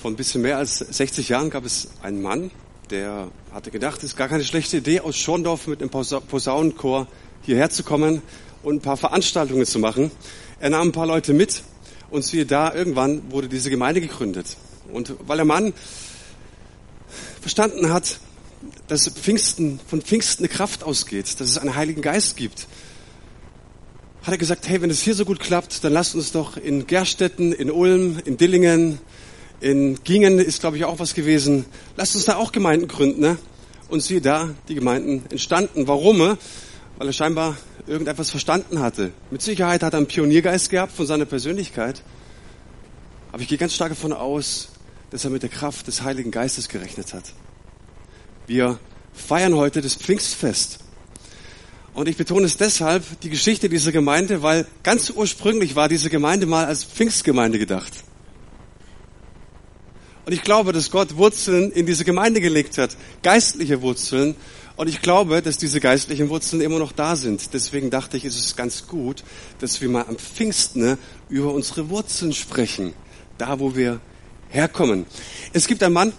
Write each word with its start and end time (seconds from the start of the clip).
Vor 0.00 0.10
ein 0.10 0.16
bisschen 0.16 0.40
mehr 0.40 0.56
als 0.56 0.78
60 0.78 1.28
Jahren 1.28 1.50
gab 1.50 1.66
es 1.66 1.88
einen 2.00 2.22
Mann, 2.22 2.50
der 2.88 3.28
hatte 3.52 3.70
gedacht, 3.70 3.98
es 3.98 4.04
ist 4.04 4.16
gar 4.16 4.28
keine 4.28 4.44
schlechte 4.44 4.78
Idee, 4.78 5.00
aus 5.00 5.18
Schorndorf 5.18 5.66
mit 5.66 5.82
einem 5.82 5.90
Posaunenchor 5.90 7.06
hierher 7.42 7.68
zu 7.68 7.82
kommen 7.82 8.22
und 8.62 8.76
ein 8.76 8.80
paar 8.80 8.96
Veranstaltungen 8.96 9.66
zu 9.66 9.78
machen. 9.78 10.10
Er 10.58 10.70
nahm 10.70 10.88
ein 10.88 10.92
paar 10.92 11.06
Leute 11.06 11.34
mit 11.34 11.64
und 12.08 12.24
siehe 12.24 12.46
da, 12.46 12.74
irgendwann 12.74 13.30
wurde 13.30 13.50
diese 13.50 13.68
Gemeinde 13.68 14.00
gegründet. 14.00 14.56
Und 14.90 15.16
weil 15.26 15.36
der 15.36 15.44
Mann 15.44 15.74
verstanden 17.42 17.92
hat, 17.92 18.20
dass 18.88 19.06
Pfingsten, 19.06 19.80
von 19.86 20.00
Pfingsten 20.00 20.46
eine 20.46 20.48
Kraft 20.48 20.82
ausgeht, 20.82 21.38
dass 21.40 21.50
es 21.50 21.58
einen 21.58 21.74
Heiligen 21.74 22.00
Geist 22.00 22.38
gibt, 22.38 22.68
hat 24.22 24.32
er 24.32 24.38
gesagt, 24.38 24.66
hey, 24.66 24.80
wenn 24.80 24.88
es 24.88 25.02
hier 25.02 25.14
so 25.14 25.26
gut 25.26 25.40
klappt, 25.40 25.84
dann 25.84 25.92
lasst 25.92 26.14
uns 26.14 26.32
doch 26.32 26.56
in 26.56 26.86
Gerstetten, 26.86 27.52
in 27.52 27.70
Ulm, 27.70 28.18
in 28.24 28.38
Dillingen, 28.38 28.98
in 29.60 30.02
Gingen 30.04 30.38
ist, 30.38 30.60
glaube 30.60 30.76
ich, 30.76 30.84
auch 30.84 30.98
was 30.98 31.14
gewesen. 31.14 31.66
Lasst 31.96 32.14
uns 32.16 32.24
da 32.24 32.36
auch 32.36 32.52
Gemeinden 32.52 32.88
gründen. 32.88 33.20
Ne? 33.20 33.38
Und 33.88 34.02
siehe 34.02 34.20
da, 34.20 34.50
die 34.68 34.74
Gemeinden 34.74 35.24
entstanden. 35.30 35.86
Warum? 35.86 36.18
Weil 36.18 37.06
er 37.06 37.12
scheinbar 37.12 37.56
irgendetwas 37.86 38.30
verstanden 38.30 38.80
hatte. 38.80 39.12
Mit 39.30 39.42
Sicherheit 39.42 39.82
hat 39.82 39.94
er 39.94 39.98
einen 39.98 40.06
Pioniergeist 40.06 40.70
gehabt 40.70 40.92
von 40.92 41.06
seiner 41.06 41.24
Persönlichkeit. 41.24 42.02
Aber 43.32 43.42
ich 43.42 43.48
gehe 43.48 43.58
ganz 43.58 43.74
stark 43.74 43.90
davon 43.90 44.12
aus, 44.12 44.68
dass 45.10 45.24
er 45.24 45.30
mit 45.30 45.42
der 45.42 45.50
Kraft 45.50 45.86
des 45.86 46.02
Heiligen 46.02 46.30
Geistes 46.30 46.68
gerechnet 46.68 47.12
hat. 47.14 47.24
Wir 48.46 48.78
feiern 49.12 49.54
heute 49.54 49.80
das 49.80 49.94
Pfingstfest. 49.94 50.78
Und 51.92 52.08
ich 52.08 52.16
betone 52.16 52.46
es 52.46 52.56
deshalb, 52.56 53.04
die 53.20 53.30
Geschichte 53.30 53.68
dieser 53.68 53.92
Gemeinde, 53.92 54.42
weil 54.42 54.66
ganz 54.82 55.10
ursprünglich 55.10 55.74
war 55.74 55.88
diese 55.88 56.08
Gemeinde 56.08 56.46
mal 56.46 56.64
als 56.64 56.84
Pfingstgemeinde 56.84 57.58
gedacht. 57.58 58.04
Und 60.26 60.32
ich 60.32 60.42
glaube, 60.42 60.72
dass 60.72 60.90
Gott 60.90 61.16
Wurzeln 61.16 61.72
in 61.72 61.86
diese 61.86 62.04
Gemeinde 62.04 62.40
gelegt 62.40 62.78
hat, 62.78 62.96
geistliche 63.22 63.82
Wurzeln. 63.82 64.36
Und 64.76 64.88
ich 64.88 65.02
glaube, 65.02 65.42
dass 65.42 65.58
diese 65.58 65.80
geistlichen 65.80 66.28
Wurzeln 66.28 66.62
immer 66.62 66.78
noch 66.78 66.92
da 66.92 67.16
sind. 67.16 67.52
Deswegen 67.52 67.90
dachte 67.90 68.16
ich, 68.16 68.24
ist 68.24 68.38
es 68.38 68.56
ganz 68.56 68.86
gut, 68.86 69.24
dass 69.58 69.80
wir 69.80 69.88
mal 69.88 70.06
am 70.08 70.16
Pfingsten 70.16 70.98
über 71.28 71.52
unsere 71.52 71.90
Wurzeln 71.90 72.32
sprechen, 72.32 72.94
da 73.38 73.60
wo 73.60 73.76
wir 73.76 74.00
herkommen. 74.48 75.06
Es 75.52 75.66
gibt 75.66 75.82
einen 75.82 75.94
Mann, 75.94 76.12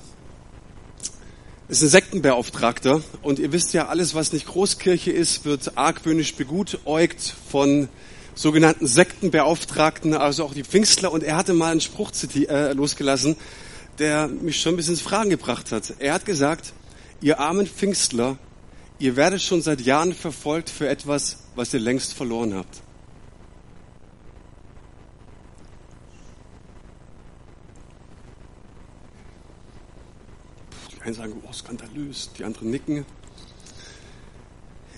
ist 1.72 1.84
ein 1.84 1.90
Sektenbeauftragter 1.90 3.02
und 3.22 3.40
ihr 3.40 3.54
wisst 3.54 3.74
ja, 3.74 3.88
alles 3.88 4.14
was 4.14 4.34
nicht 4.34 4.46
Großkirche 4.46 5.12
ist, 5.12 5.46
wird 5.46 5.78
argwöhnisch 5.78 6.36
begutäugt 6.36 7.34
von 7.50 7.88
sogenannten 8.36 8.88
Sektenbeauftragten, 8.88 10.14
also 10.14 10.44
auch 10.44 10.54
die 10.54 10.66
Pfingstler 10.66 11.14
und 11.14 11.24
er 11.24 11.38
hatte 11.38 11.54
mal 11.54 11.72
einen 11.72 11.80
Spruch 11.80 12.12
äh, 12.36 12.74
losgelassen, 12.74 13.38
der 14.02 14.28
mich 14.28 14.60
schon 14.60 14.74
ein 14.74 14.78
bisschen 14.78 14.96
ins 14.96 15.02
Fragen 15.02 15.30
gebracht 15.30 15.72
hat. 15.72 15.94
Er 16.00 16.16
hat 16.16 16.26
gesagt, 16.26 16.74
ihr 17.22 17.40
armen 17.40 17.68
Pfingstler, 17.68 18.36
ihr 18.98 19.16
werdet 19.16 19.44
schon 19.44 19.62
seit 19.62 19.80
Jahren 19.80 20.16
verfolgt 20.16 20.72
für 20.72 20.90
etwas, 20.90 21.44
was 21.56 21.72
ihr 21.72 21.80
längst 21.80 22.16
verloren 22.16 22.56
habt. 22.56 22.82
Die 30.92 31.02
einen 31.04 31.14
sagen, 31.14 31.34
oh, 31.48 31.54
skandalös, 31.54 32.32
die 32.40 32.44
anderen 32.44 32.72
nicken. 32.72 33.06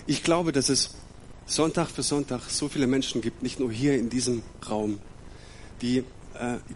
Ich 0.06 0.22
glaube, 0.22 0.52
dass 0.52 0.70
es 0.70 0.94
Sonntag 1.44 1.90
für 1.90 2.02
Sonntag 2.02 2.40
so 2.48 2.70
viele 2.70 2.86
Menschen 2.86 3.20
gibt, 3.20 3.42
nicht 3.42 3.60
nur 3.60 3.70
hier 3.70 3.98
in 3.98 4.08
diesem 4.08 4.42
Raum, 4.66 4.98
die 5.82 6.04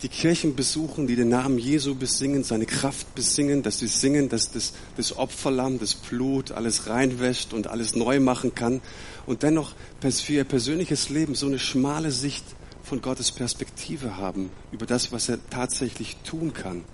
die 0.02 0.08
Kirchen 0.08 0.54
besuchen, 0.54 1.08
die 1.08 1.16
den 1.16 1.30
Namen 1.30 1.58
Jesu 1.58 1.96
besingen, 1.96 2.44
seine 2.44 2.64
Kraft 2.64 3.14
besingen, 3.16 3.64
dass 3.64 3.80
sie 3.80 3.88
singen, 3.88 4.28
dass 4.28 4.52
das, 4.52 4.72
das 4.96 5.16
Opferlamm, 5.16 5.80
das 5.80 5.94
Blut 5.94 6.52
alles 6.52 6.86
reinwäscht 6.86 7.52
und 7.52 7.66
alles 7.66 7.96
neu 7.96 8.20
machen 8.20 8.54
kann 8.54 8.80
und 9.26 9.42
dennoch 9.42 9.74
für 10.00 10.32
ihr 10.32 10.44
persönliches 10.44 11.08
Leben 11.08 11.34
so 11.34 11.46
eine 11.46 11.58
schmale 11.58 12.12
Sicht 12.12 12.44
von 12.84 13.02
Gottes 13.02 13.32
Perspektive 13.32 14.16
haben 14.16 14.50
über 14.70 14.86
das, 14.86 15.10
was 15.10 15.28
er 15.28 15.38
tatsächlich 15.50 16.16
tun 16.24 16.52
kann. 16.52 16.84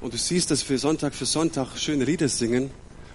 Und 0.00 0.14
du 0.14 0.18
siehst, 0.18 0.50
dass 0.50 0.68
wir 0.68 0.78
Sonntag 0.78 1.14
für 1.14 1.26
Sonntag 1.26 1.76
schöne 1.76 2.04
Lieder 2.04 2.28
singen 2.28 2.70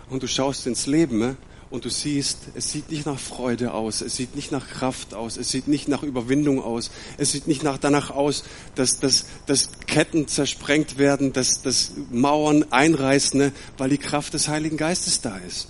und 0.10 0.22
du 0.22 0.28
schaust 0.28 0.68
ins 0.68 0.86
Leben 0.86 1.18
ne? 1.18 1.38
Und 1.70 1.84
du 1.84 1.90
siehst, 1.90 2.40
es 2.56 2.72
sieht 2.72 2.90
nicht 2.90 3.06
nach 3.06 3.20
Freude 3.20 3.74
aus, 3.74 4.02
es 4.02 4.16
sieht 4.16 4.36
nicht 4.36 4.52
nach 4.52 4.68
Kraft 4.68 5.14
aus, 5.14 5.36
es 5.36 5.50
sieht 5.50 5.68
nicht 5.68 5.88
nach 5.90 6.02
Überwindung 6.02 6.64
aus, 6.64 6.92
es 7.18 7.34
sieht 7.34 7.48
nicht 7.48 7.64
nach 7.64 7.78
danach 7.78 8.10
aus, 8.10 8.44
dass, 8.76 9.00
dass, 9.00 9.26
dass 9.48 9.72
Ketten 9.86 10.28
zersprengt 10.28 10.98
werden, 10.98 11.34
dass, 11.34 11.62
dass 11.62 11.92
Mauern 12.10 12.66
einreißen, 12.72 13.38
ne? 13.38 13.52
weil 13.78 13.90
die 13.90 13.98
Kraft 13.98 14.34
des 14.34 14.48
Heiligen 14.48 14.78
Geistes 14.78 15.20
da 15.22 15.38
ist. 15.38 15.68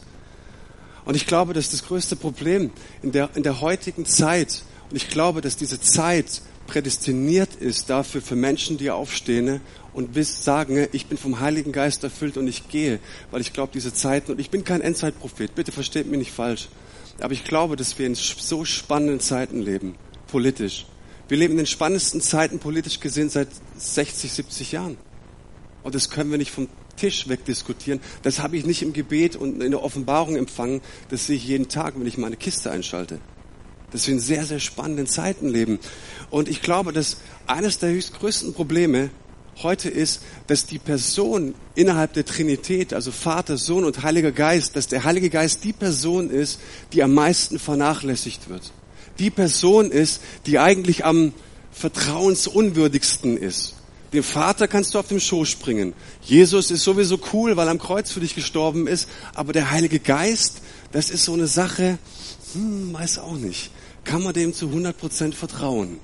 Und 1.05 1.15
ich 1.15 1.25
glaube, 1.25 1.53
dass 1.53 1.71
das 1.71 1.85
größte 1.85 2.15
Problem 2.15 2.69
in 3.01 3.11
der, 3.11 3.29
in 3.35 3.41
der 3.41 3.61
heutigen 3.61 4.05
Zeit, 4.05 4.63
und 4.89 4.97
ich 4.97 5.09
glaube, 5.09 5.41
dass 5.41 5.55
diese 5.55 5.81
Zeit 5.81 6.41
prädestiniert 6.67 7.55
ist 7.55 7.89
dafür 7.89 8.21
für 8.21 8.35
Menschen, 8.35 8.77
die 8.77 8.91
aufstehen 8.91 9.61
und 9.93 10.15
sagen, 10.23 10.87
ich 10.91 11.07
bin 11.07 11.17
vom 11.17 11.39
Heiligen 11.39 11.71
Geist 11.71 12.03
erfüllt 12.03 12.37
und 12.37 12.47
ich 12.47 12.69
gehe, 12.69 12.99
weil 13.31 13.41
ich 13.41 13.53
glaube, 13.53 13.71
diese 13.73 13.93
Zeiten, 13.93 14.31
und 14.33 14.39
ich 14.39 14.51
bin 14.51 14.63
kein 14.63 14.81
Endzeitprophet, 14.81 15.55
bitte 15.55 15.71
versteht 15.71 16.07
mich 16.07 16.19
nicht 16.19 16.31
falsch, 16.31 16.67
aber 17.19 17.33
ich 17.33 17.43
glaube, 17.43 17.75
dass 17.75 17.97
wir 17.97 18.05
in 18.05 18.13
so 18.13 18.65
spannenden 18.65 19.19
Zeiten 19.19 19.61
leben, 19.61 19.95
politisch. 20.27 20.85
Wir 21.27 21.37
leben 21.37 21.53
in 21.53 21.57
den 21.57 21.65
spannendsten 21.65 22.21
Zeiten 22.21 22.59
politisch 22.59 22.99
gesehen 22.99 23.29
seit 23.29 23.49
60, 23.77 24.31
70 24.31 24.71
Jahren. 24.73 24.97
Und 25.83 25.95
das 25.95 26.09
können 26.09 26.31
wir 26.31 26.37
nicht 26.37 26.51
vom 26.51 26.67
Tisch 26.95 27.27
wegdiskutieren. 27.27 27.99
Das 28.23 28.39
habe 28.39 28.57
ich 28.57 28.65
nicht 28.65 28.81
im 28.81 28.93
Gebet 28.93 29.35
und 29.35 29.61
in 29.61 29.71
der 29.71 29.83
Offenbarung 29.83 30.35
empfangen. 30.35 30.81
Das 31.09 31.27
sehe 31.27 31.37
ich 31.37 31.47
jeden 31.47 31.69
Tag, 31.69 31.95
wenn 31.97 32.07
ich 32.07 32.17
meine 32.17 32.37
Kiste 32.37 32.71
einschalte. 32.71 33.19
Dass 33.91 34.07
wir 34.07 34.13
in 34.13 34.19
sehr, 34.19 34.45
sehr 34.45 34.59
spannenden 34.59 35.07
Zeiten 35.07 35.47
leben. 35.47 35.79
Und 36.29 36.49
ich 36.49 36.61
glaube, 36.61 36.91
dass 36.91 37.17
eines 37.45 37.79
der 37.79 37.89
höchst 37.89 38.19
größten 38.19 38.53
Probleme 38.53 39.09
heute 39.63 39.89
ist, 39.89 40.21
dass 40.47 40.65
die 40.65 40.79
Person 40.79 41.55
innerhalb 41.75 42.13
der 42.13 42.25
Trinität, 42.25 42.93
also 42.93 43.11
Vater, 43.11 43.57
Sohn 43.57 43.85
und 43.85 44.03
Heiliger 44.03 44.31
Geist, 44.31 44.75
dass 44.75 44.87
der 44.87 45.03
Heilige 45.03 45.29
Geist 45.29 45.63
die 45.63 45.73
Person 45.73 46.29
ist, 46.29 46.59
die 46.93 47.01
am 47.01 47.13
meisten 47.13 47.59
vernachlässigt 47.59 48.49
wird. 48.49 48.71
Die 49.19 49.29
Person 49.29 49.91
ist, 49.91 50.21
die 50.45 50.59
eigentlich 50.59 51.05
am 51.05 51.33
vertrauensunwürdigsten 51.71 53.37
ist. 53.37 53.75
Dem 54.13 54.23
Vater 54.23 54.67
kannst 54.67 54.93
du 54.93 54.99
auf 54.99 55.07
dem 55.07 55.19
Schoß 55.19 55.49
springen. 55.49 55.93
Jesus 56.21 56.71
ist 56.71 56.83
sowieso 56.83 57.19
cool, 57.33 57.57
weil 57.57 57.67
er 57.67 57.71
am 57.71 57.79
Kreuz 57.79 58.11
für 58.11 58.21
dich 58.21 58.35
gestorben 58.35 58.87
ist. 58.87 59.09
Aber 59.33 59.51
der 59.51 59.69
Heilige 59.69 59.99
Geist, 59.99 60.61
das 60.91 61.09
ist 61.09 61.23
so 61.23 61.33
eine 61.33 61.47
Sache, 61.47 61.97
hm, 62.53 62.93
weiß 62.93 63.19
auch 63.19 63.37
nicht. 63.37 63.71
Kann 64.03 64.23
man 64.23 64.33
dem 64.33 64.53
zu 64.53 64.67
100 64.67 64.97
Prozent 64.97 65.35
vertrauen? 65.35 65.99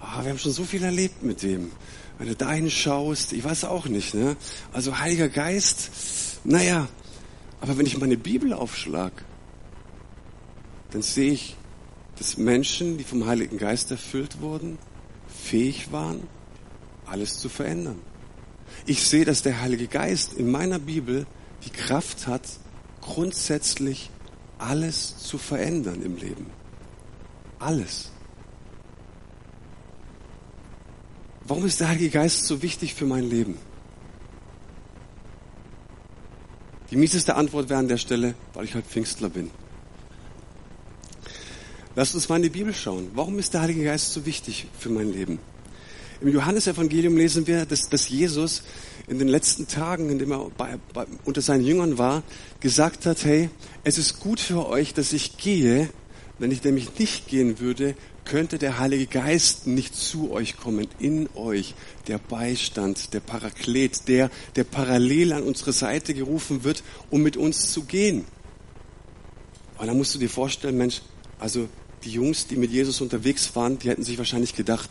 Ah, 0.00 0.22
wir 0.22 0.30
haben 0.30 0.38
schon 0.38 0.52
so 0.52 0.64
viel 0.64 0.82
erlebt 0.84 1.22
mit 1.22 1.42
dem 1.42 1.70
wenn 2.18 2.28
du 2.28 2.34
da 2.34 2.52
hinschaust, 2.52 3.32
ich 3.32 3.44
weiß 3.44 3.64
auch 3.64 3.86
nicht, 3.86 4.14
ne? 4.14 4.36
Also 4.72 4.98
Heiliger 4.98 5.28
Geist, 5.28 5.90
naja, 6.44 6.88
aber 7.60 7.76
wenn 7.78 7.86
ich 7.86 7.98
meine 7.98 8.16
Bibel 8.16 8.52
aufschlag, 8.52 9.12
dann 10.90 11.02
sehe 11.02 11.32
ich, 11.32 11.56
dass 12.18 12.38
Menschen, 12.38 12.96
die 12.96 13.04
vom 13.04 13.26
Heiligen 13.26 13.58
Geist 13.58 13.90
erfüllt 13.90 14.40
wurden, 14.40 14.78
fähig 15.28 15.92
waren, 15.92 16.22
alles 17.04 17.38
zu 17.38 17.48
verändern. 17.48 17.98
Ich 18.86 19.04
sehe, 19.04 19.24
dass 19.24 19.42
der 19.42 19.60
Heilige 19.60 19.86
Geist 19.86 20.32
in 20.32 20.50
meiner 20.50 20.78
Bibel 20.78 21.26
die 21.64 21.70
Kraft 21.70 22.26
hat, 22.26 22.42
grundsätzlich 23.06 24.10
alles 24.58 25.16
zu 25.18 25.38
verändern 25.38 26.02
im 26.02 26.16
Leben. 26.16 26.46
Alles. 27.58 28.10
Warum 31.44 31.64
ist 31.64 31.80
der 31.80 31.88
Heilige 31.88 32.10
Geist 32.10 32.44
so 32.44 32.62
wichtig 32.62 32.94
für 32.94 33.06
mein 33.06 33.30
Leben? 33.30 33.56
Die 36.90 36.96
mieseste 36.96 37.36
Antwort 37.36 37.68
wäre 37.68 37.80
an 37.80 37.88
der 37.88 37.96
Stelle, 37.96 38.34
weil 38.54 38.64
ich 38.64 38.74
halt 38.74 38.86
Pfingstler 38.86 39.28
bin. 39.28 39.50
Lasst 41.94 42.14
uns 42.14 42.28
mal 42.28 42.36
in 42.36 42.42
die 42.42 42.50
Bibel 42.50 42.74
schauen. 42.74 43.10
Warum 43.14 43.38
ist 43.38 43.54
der 43.54 43.62
Heilige 43.62 43.84
Geist 43.84 44.12
so 44.12 44.26
wichtig 44.26 44.66
für 44.78 44.90
mein 44.90 45.12
Leben? 45.12 45.38
Im 46.20 46.28
Johannesevangelium 46.28 47.16
lesen 47.16 47.46
wir, 47.46 47.66
dass, 47.66 47.88
dass 47.88 48.08
Jesus 48.08 48.62
in 49.08 49.18
den 49.18 49.28
letzten 49.28 49.68
Tagen, 49.68 50.10
in 50.10 50.18
dem 50.18 50.32
er 50.32 50.50
bei, 50.56 50.78
bei, 50.92 51.06
unter 51.24 51.40
seinen 51.40 51.64
Jüngern 51.64 51.98
war, 51.98 52.22
gesagt 52.60 53.06
hat, 53.06 53.24
hey, 53.24 53.50
es 53.84 53.98
ist 53.98 54.20
gut 54.20 54.40
für 54.40 54.66
euch, 54.68 54.94
dass 54.94 55.12
ich 55.12 55.36
gehe. 55.36 55.88
Wenn 56.38 56.50
ich 56.50 56.62
nämlich 56.64 56.98
nicht 56.98 57.28
gehen 57.28 57.60
würde, 57.60 57.94
könnte 58.26 58.58
der 58.58 58.78
Heilige 58.78 59.06
Geist 59.06 59.66
nicht 59.66 59.94
zu 59.94 60.30
euch 60.32 60.58
kommen, 60.58 60.88
in 60.98 61.28
euch, 61.34 61.74
der 62.08 62.18
Beistand, 62.18 63.14
der 63.14 63.20
Paraklet, 63.20 64.08
der, 64.08 64.30
der 64.56 64.64
parallel 64.64 65.32
an 65.32 65.44
unsere 65.44 65.72
Seite 65.72 66.12
gerufen 66.12 66.64
wird, 66.64 66.82
um 67.08 67.22
mit 67.22 67.36
uns 67.36 67.72
zu 67.72 67.84
gehen. 67.84 68.24
Und 69.78 69.86
dann 69.86 69.96
musst 69.96 70.14
du 70.14 70.18
dir 70.18 70.28
vorstellen, 70.28 70.76
Mensch, 70.76 71.02
also 71.38 71.68
die 72.04 72.10
Jungs, 72.10 72.46
die 72.46 72.56
mit 72.56 72.70
Jesus 72.70 73.00
unterwegs 73.00 73.54
waren, 73.54 73.78
die 73.78 73.88
hätten 73.88 74.02
sich 74.02 74.18
wahrscheinlich 74.18 74.54
gedacht, 74.54 74.90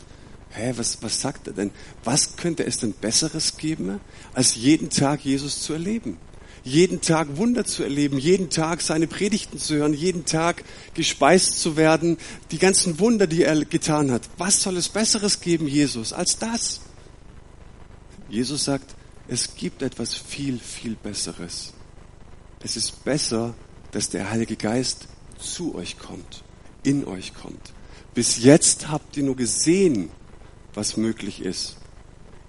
hä, 0.55 0.73
was, 0.75 1.01
was 1.01 1.21
sagt 1.21 1.47
er 1.47 1.53
denn? 1.53 1.71
Was 2.03 2.37
könnte 2.37 2.65
es 2.65 2.77
denn 2.77 2.93
Besseres 2.93 3.57
geben, 3.57 3.99
als 4.33 4.55
jeden 4.55 4.89
Tag 4.89 5.23
Jesus 5.23 5.61
zu 5.61 5.73
erleben? 5.73 6.17
Jeden 6.63 7.01
Tag 7.01 7.37
Wunder 7.37 7.63
zu 7.63 7.83
erleben, 7.83 8.17
jeden 8.17 8.49
Tag 8.49 8.81
seine 8.81 9.05
Predigten 9.05 9.59
zu 9.59 9.75
hören, 9.75 9.93
jeden 9.93 10.25
Tag 10.25 10.63
gespeist 10.95 11.59
zu 11.59 11.77
werden, 11.77 12.17
die 12.49 12.57
ganzen 12.57 12.97
Wunder, 12.99 13.27
die 13.27 13.43
er 13.43 13.63
getan 13.65 14.09
hat. 14.09 14.23
Was 14.37 14.63
soll 14.63 14.77
es 14.77 14.89
Besseres 14.89 15.41
geben, 15.41 15.67
Jesus, 15.67 16.11
als 16.11 16.39
das? 16.39 16.81
Jesus 18.29 18.63
sagt, 18.63 18.95
es 19.27 19.55
gibt 19.55 19.83
etwas 19.83 20.15
viel, 20.15 20.59
viel 20.59 20.95
Besseres. 20.95 21.73
Es 22.61 22.75
ist 22.75 23.03
besser, 23.03 23.53
dass 23.91 24.09
der 24.09 24.31
Heilige 24.31 24.55
Geist 24.55 25.07
zu 25.37 25.75
euch 25.75 25.99
kommt, 25.99 26.43
in 26.83 27.05
euch 27.05 27.35
kommt. 27.35 27.73
Bis 28.15 28.43
jetzt 28.43 28.89
habt 28.89 29.17
ihr 29.17 29.23
nur 29.23 29.35
gesehen, 29.35 30.09
was 30.75 30.97
möglich 30.97 31.41
ist. 31.41 31.77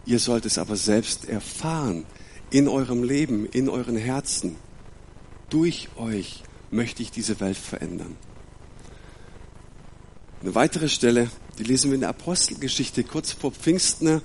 Ihr 0.05 0.19
sollt 0.19 0.47
es 0.47 0.59
aber 0.59 0.77
selbst 0.77 1.29
erfahren, 1.29 2.05
in 2.51 2.69
eurem 2.69 3.03
Leben, 3.03 3.47
in 3.47 3.69
euren 3.69 3.97
Herzen. 3.97 4.57
Durch 5.51 5.89
euch 5.97 6.43
möchte 6.71 7.03
ich 7.03 7.11
diese 7.11 7.41
Welt 7.41 7.57
verändern. 7.57 8.17
Eine 10.43 10.55
weitere 10.55 10.89
Stelle, 10.89 11.31
die 11.59 11.65
lesen 11.65 11.91
wir 11.91 11.95
in 11.95 12.03
der 12.03 12.11
Apostelgeschichte 12.11 13.03
kurz 13.05 13.33
vor 13.33 13.53
Pfingsten. 13.53 14.21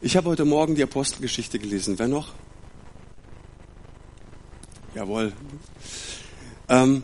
Ich 0.00 0.16
habe 0.16 0.30
heute 0.30 0.44
Morgen 0.44 0.74
die 0.74 0.82
Apostelgeschichte 0.82 1.58
gelesen. 1.58 1.98
Wer 1.98 2.08
noch? 2.08 2.32
Jawohl. 4.94 5.32
Ähm, 6.68 7.02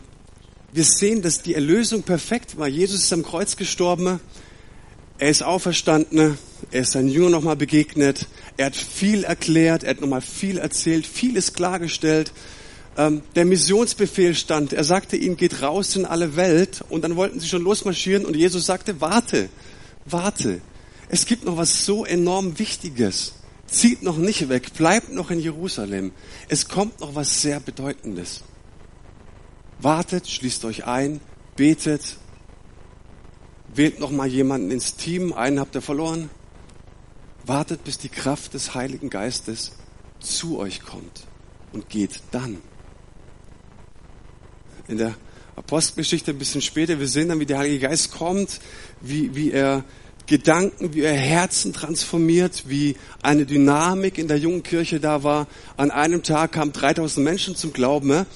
wir 0.72 0.84
sehen, 0.84 1.20
dass 1.22 1.43
die 1.43 1.55
Erlösung 1.55 2.02
perfekt 2.02 2.56
war. 2.56 2.69
Jesus 2.69 3.02
ist 3.02 3.12
am 3.12 3.25
Kreuz 3.25 3.56
gestorben. 3.56 4.20
Er 5.20 5.28
ist 5.28 5.43
auferstanden. 5.43 6.38
Er 6.70 6.81
ist 6.81 6.93
seinen 6.93 7.08
Jüngern 7.08 7.32
nochmal 7.32 7.55
begegnet. 7.55 8.26
Er 8.56 8.67
hat 8.67 8.76
viel 8.76 9.22
erklärt. 9.25 9.84
Er 9.84 9.90
hat 9.90 10.00
nochmal 10.00 10.22
viel 10.22 10.56
erzählt. 10.56 11.06
Vieles 11.06 11.52
klargestellt. 11.52 12.32
Ähm, 12.96 13.20
der 13.34 13.44
Missionsbefehl 13.44 14.34
stand. 14.34 14.72
Er 14.72 14.82
sagte 14.82 15.19
ihnen, 15.19 15.37
geht 15.37 15.61
raus 15.61 15.94
in 15.94 16.06
alle 16.06 16.37
Welt. 16.37 16.82
Und 16.88 17.05
dann 17.05 17.17
wollten 17.17 17.38
sie 17.38 17.49
schon 17.49 17.62
losmarschieren. 17.62 18.25
Und 18.25 18.34
Jesus 18.34 18.64
sagte, 18.64 19.02
warte, 19.02 19.50
warte. 20.06 20.62
Es 21.11 21.26
gibt 21.26 21.44
noch 21.44 21.58
was 21.58 21.84
so 21.84 22.06
enorm 22.06 22.58
Wichtiges. 22.58 23.34
Zieht 23.67 24.02
noch 24.02 24.17
nicht 24.17 24.49
weg. 24.49 24.72
Bleibt 24.72 25.12
noch 25.12 25.31
in 25.31 25.38
Jerusalem. 25.38 26.12
Es 26.49 26.67
kommt 26.67 27.00
noch 27.00 27.14
was 27.14 27.43
sehr 27.43 27.61
Bedeutendes. 27.61 28.40
Wartet, 29.81 30.31
schließt 30.31 30.64
euch 30.64 30.87
ein, 30.87 31.20
betet, 31.56 32.17
wählt 33.75 34.00
noch 34.00 34.11
mal 34.11 34.26
jemanden 34.26 34.70
ins 34.70 34.96
Team, 34.96 35.32
einen 35.32 35.61
habt 35.61 35.75
ihr 35.75 35.82
verloren. 35.82 36.31
Wartet, 37.46 37.84
bis 37.84 37.99
die 37.99 38.08
Kraft 38.08 38.55
des 38.55 38.75
Heiligen 38.75 39.11
Geistes 39.11 39.72
zu 40.20 40.58
euch 40.58 40.82
kommt 40.82 41.26
und 41.72 41.88
geht 41.88 42.22
dann. 42.31 42.58
In 44.88 44.99
der 44.99 45.14
Apostelgeschichte 45.56 46.32
ein 46.32 46.38
bisschen 46.38 46.62
später, 46.62 46.99
wir 46.99 47.08
sehen 47.08 47.28
dann, 47.28 47.40
wie 47.40 47.46
der 47.46 47.58
Heilige 47.58 47.88
Geist 47.88 48.12
kommt, 48.12 48.61
wie, 49.00 49.34
wie 49.34 49.52
er 49.52 49.84
Gedanken, 50.26 50.94
wie 50.94 51.02
er 51.02 51.14
Herzen 51.14 51.72
transformiert, 51.72 52.64
wie 52.67 52.96
eine 53.22 53.46
Dynamik 53.46 54.17
in 54.19 54.28
der 54.28 54.38
jungen 54.38 54.62
Kirche 54.62 55.00
da 55.00 55.22
war. 55.22 55.46
An 55.76 55.90
einem 55.90 56.22
Tag 56.22 56.52
kamen 56.52 56.72
3000 56.72 57.25
Menschen 57.25 57.56
zum 57.56 57.72
Glauben. 57.72 58.26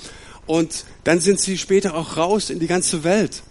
Und 0.47 0.85
dann 1.05 1.21
sind 1.21 1.41
sie 1.41 1.57
später 1.57 1.95
auch 1.95 2.17
raus 2.17 2.51
in 2.51 2.59
die 2.59 2.67
ganze 2.67 3.05
Welt. 3.05 3.43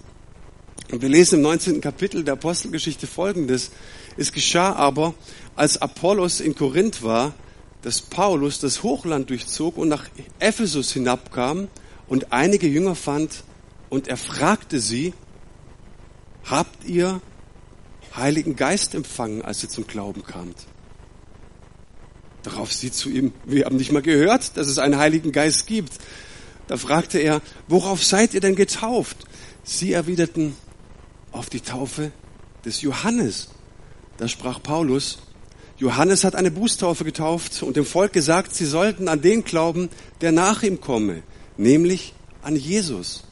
Und 0.94 1.02
wir 1.02 1.10
lesen 1.10 1.38
im 1.38 1.42
19. 1.42 1.82
Kapitel 1.82 2.24
der 2.24 2.36
Apostelgeschichte 2.36 3.08
Folgendes. 3.08 3.72
Es 4.16 4.32
geschah 4.32 4.74
aber, 4.74 5.16
als 5.56 5.82
Apollos 5.82 6.40
in 6.40 6.54
Korinth 6.54 7.02
war, 7.02 7.34
dass 7.82 8.00
Paulus 8.00 8.60
das 8.60 8.84
Hochland 8.84 9.32
durchzog 9.32 9.76
und 9.78 9.88
nach 9.88 10.06
Ephesus 10.38 10.94
hinabkam 10.94 11.68
und 12.08 12.32
einige 12.32 12.68
Jünger 12.68 12.94
fand 12.94 13.44
und 13.90 14.08
er 14.08 14.18
fragte 14.18 14.80
sie, 14.80 15.16
habt 16.44 16.86
ihr 16.86 17.22
Heiligen 18.16 18.56
Geist 18.56 18.94
empfangen, 18.94 19.42
als 19.42 19.64
ihr 19.64 19.70
zum 19.70 19.88
Glauben 19.88 20.22
kamt? 20.22 20.58
Darauf 22.44 22.72
sie 22.72 22.92
zu 22.92 23.10
ihm, 23.10 23.34
wir 23.46 23.66
haben 23.66 23.78
nicht 23.78 23.92
mal 23.92 24.04
gehört, 24.04 24.58
dass 24.58 24.68
es 24.68 24.78
einen 24.78 25.00
Heiligen 25.00 25.32
Geist 25.32 25.66
gibt. 25.66 25.94
Da 26.68 26.78
fragte 26.78 27.18
er, 27.18 27.42
worauf 27.68 28.04
seid 28.04 28.36
ihr 28.36 28.42
denn 28.42 28.56
getauft? 28.56 29.26
Sie 29.64 29.92
erwiderten, 29.92 30.56
auf 31.34 31.50
die 31.50 31.60
Taufe 31.60 32.12
des 32.64 32.82
Johannes. 32.82 33.50
Da 34.18 34.28
sprach 34.28 34.62
Paulus, 34.64 35.20
Johannes 35.78 36.24
hat 36.24 36.36
eine 36.36 36.52
Bußtaufe 36.52 37.04
getauft 37.04 37.62
und 37.64 37.76
dem 37.76 37.86
Volk 37.86 38.14
gesagt, 38.14 38.56
sie 38.56 38.66
sollten 38.66 39.08
an 39.08 39.22
den 39.22 39.44
glauben, 39.44 39.90
der 40.22 40.32
nach 40.32 40.64
ihm 40.64 40.80
komme, 40.80 41.24
nämlich 41.58 42.14
an 42.42 42.56
Jesus. 42.56 43.24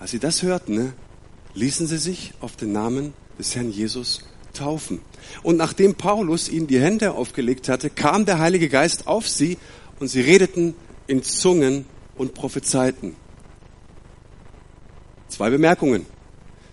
Als 0.00 0.12
sie 0.12 0.20
das 0.20 0.42
hörten, 0.42 0.74
ne, 0.74 0.92
ließen 1.54 1.86
sie 1.86 1.98
sich 1.98 2.32
auf 2.40 2.56
den 2.56 2.72
Namen 2.72 3.12
des 3.38 3.54
Herrn 3.56 3.70
Jesus 3.70 4.22
taufen. 4.54 5.00
Und 5.42 5.56
nachdem 5.56 5.94
Paulus 5.96 6.48
ihnen 6.48 6.68
die 6.68 6.80
Hände 6.80 7.12
aufgelegt 7.12 7.68
hatte, 7.68 7.90
kam 7.90 8.24
der 8.24 8.38
Heilige 8.38 8.68
Geist 8.68 9.06
auf 9.06 9.28
sie 9.28 9.58
und 9.98 10.08
sie 10.08 10.20
redeten 10.20 10.74
in 11.06 11.22
Zungen 11.22 11.84
und 12.16 12.34
prophezeiten. 12.34 13.16
Zwei 15.28 15.50
Bemerkungen. 15.50 16.06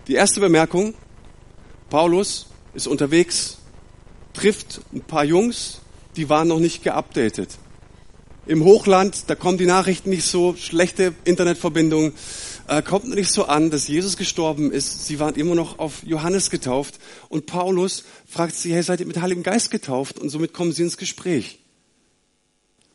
Die 0.07 0.13
erste 0.13 0.39
Bemerkung, 0.39 0.93
Paulus 1.89 2.45
ist 2.75 2.85
unterwegs, 2.85 3.57
trifft 4.33 4.81
ein 4.93 5.01
paar 5.01 5.23
Jungs, 5.23 5.79
die 6.15 6.29
waren 6.29 6.47
noch 6.47 6.59
nicht 6.59 6.83
geupdatet. 6.83 7.57
Im 8.45 8.63
Hochland, 8.63 9.23
da 9.27 9.33
kommen 9.33 9.57
die 9.57 9.65
Nachrichten 9.65 10.11
nicht 10.11 10.25
so, 10.25 10.55
schlechte 10.55 11.15
Internetverbindung, 11.23 12.13
äh, 12.67 12.83
kommt 12.83 13.09
nicht 13.09 13.31
so 13.31 13.45
an, 13.45 13.71
dass 13.71 13.87
Jesus 13.87 14.15
gestorben 14.15 14.71
ist. 14.71 15.07
Sie 15.07 15.19
waren 15.19 15.33
immer 15.33 15.55
noch 15.55 15.79
auf 15.79 16.03
Johannes 16.03 16.51
getauft. 16.51 16.99
Und 17.29 17.47
Paulus 17.47 18.03
fragt 18.27 18.53
sie, 18.53 18.73
hey, 18.73 18.83
seid 18.83 18.99
ihr 18.99 19.07
mit 19.07 19.19
Heiligen 19.19 19.41
Geist 19.41 19.71
getauft? 19.71 20.19
Und 20.19 20.29
somit 20.29 20.53
kommen 20.53 20.71
sie 20.71 20.83
ins 20.83 20.97
Gespräch. 20.97 21.59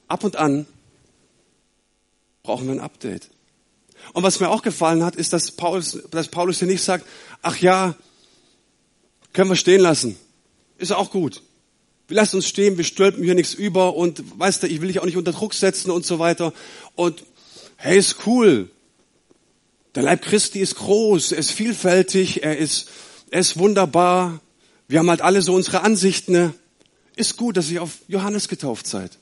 Ab 0.07 0.23
und 0.23 0.37
an 0.37 0.67
brauchen 2.45 2.67
wir 2.67 2.75
ein 2.75 2.81
Update. 2.81 3.31
Und 4.13 4.23
was 4.23 4.41
mir 4.41 4.49
auch 4.49 4.63
gefallen 4.63 5.05
hat, 5.05 5.17
ist, 5.17 5.33
dass 5.33 5.53
Paulus, 5.53 5.99
dass 6.11 6.29
Paulus 6.29 6.59
hier 6.59 6.69
nicht 6.69 6.83
sagt, 6.83 7.07
ach 7.43 7.59
ja, 7.59 7.95
können 9.33 9.51
wir 9.51 9.57
stehen 9.57 9.81
lassen. 9.81 10.17
Ist 10.79 10.93
auch 10.93 11.11
gut. 11.11 11.43
Wir 12.09 12.17
lassen 12.17 12.37
uns 12.37 12.49
stehen, 12.49 12.77
wir 12.77 12.85
stülpen 12.85 13.23
hier 13.23 13.35
nichts 13.35 13.55
über 13.55 13.95
und 13.95 14.25
weißt 14.39 14.65
du, 14.65 14.67
ich 14.67 14.81
will 14.81 14.89
dich 14.89 14.99
auch 14.99 15.05
nicht 15.05 15.17
unter 15.17 15.33
Druck 15.33 15.55
setzen 15.55 15.93
und 15.93 16.05
so 16.05 16.19
weiter. 16.19 16.53
Und 16.97 17.23
hey, 17.77 17.99
ist 17.99 18.27
cool. 18.27 18.69
Der 19.95 20.03
Leib 20.03 20.23
Christi 20.23 20.61
ist 20.61 20.77
groß, 20.77 21.33
er 21.33 21.39
ist 21.39 21.53
vielfältig, 21.53 22.43
er 22.43 22.59
ist, 22.59 22.89
er 23.31 23.41
ist 23.41 23.59
wunderbar. 23.59 24.41
Wir 24.89 24.99
haben 24.99 25.11
halt 25.11 25.21
alle 25.21 25.43
so 25.43 25.55
unsere 25.55 25.83
Ansichten. 25.83 26.33
Ne? 26.33 26.55
Ist 27.15 27.37
gut, 27.37 27.57
dass 27.57 27.71
ihr 27.71 27.83
auf 27.83 27.99
Johannes 28.09 28.49
getauft 28.49 28.89
seid. 28.89 29.19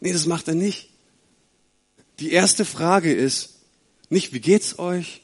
Nee, 0.00 0.12
das 0.12 0.26
macht 0.26 0.46
er 0.48 0.54
nicht. 0.54 0.90
Die 2.20 2.32
erste 2.32 2.64
Frage 2.64 3.12
ist 3.12 3.51
nicht, 4.12 4.32
wie 4.32 4.40
geht's 4.40 4.78
euch 4.78 5.22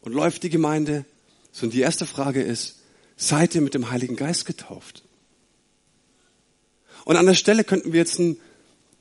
und 0.00 0.12
läuft 0.12 0.42
die 0.42 0.50
Gemeinde, 0.50 1.04
sondern 1.52 1.76
die 1.76 1.82
erste 1.82 2.06
Frage 2.06 2.42
ist, 2.42 2.80
seid 3.16 3.54
ihr 3.54 3.60
mit 3.60 3.74
dem 3.74 3.90
Heiligen 3.90 4.16
Geist 4.16 4.46
getauft? 4.46 5.02
Und 7.04 7.16
an 7.16 7.26
der 7.26 7.34
Stelle 7.34 7.64
könnten 7.64 7.92
wir 7.92 8.00
jetzt 8.00 8.18
ein 8.18 8.36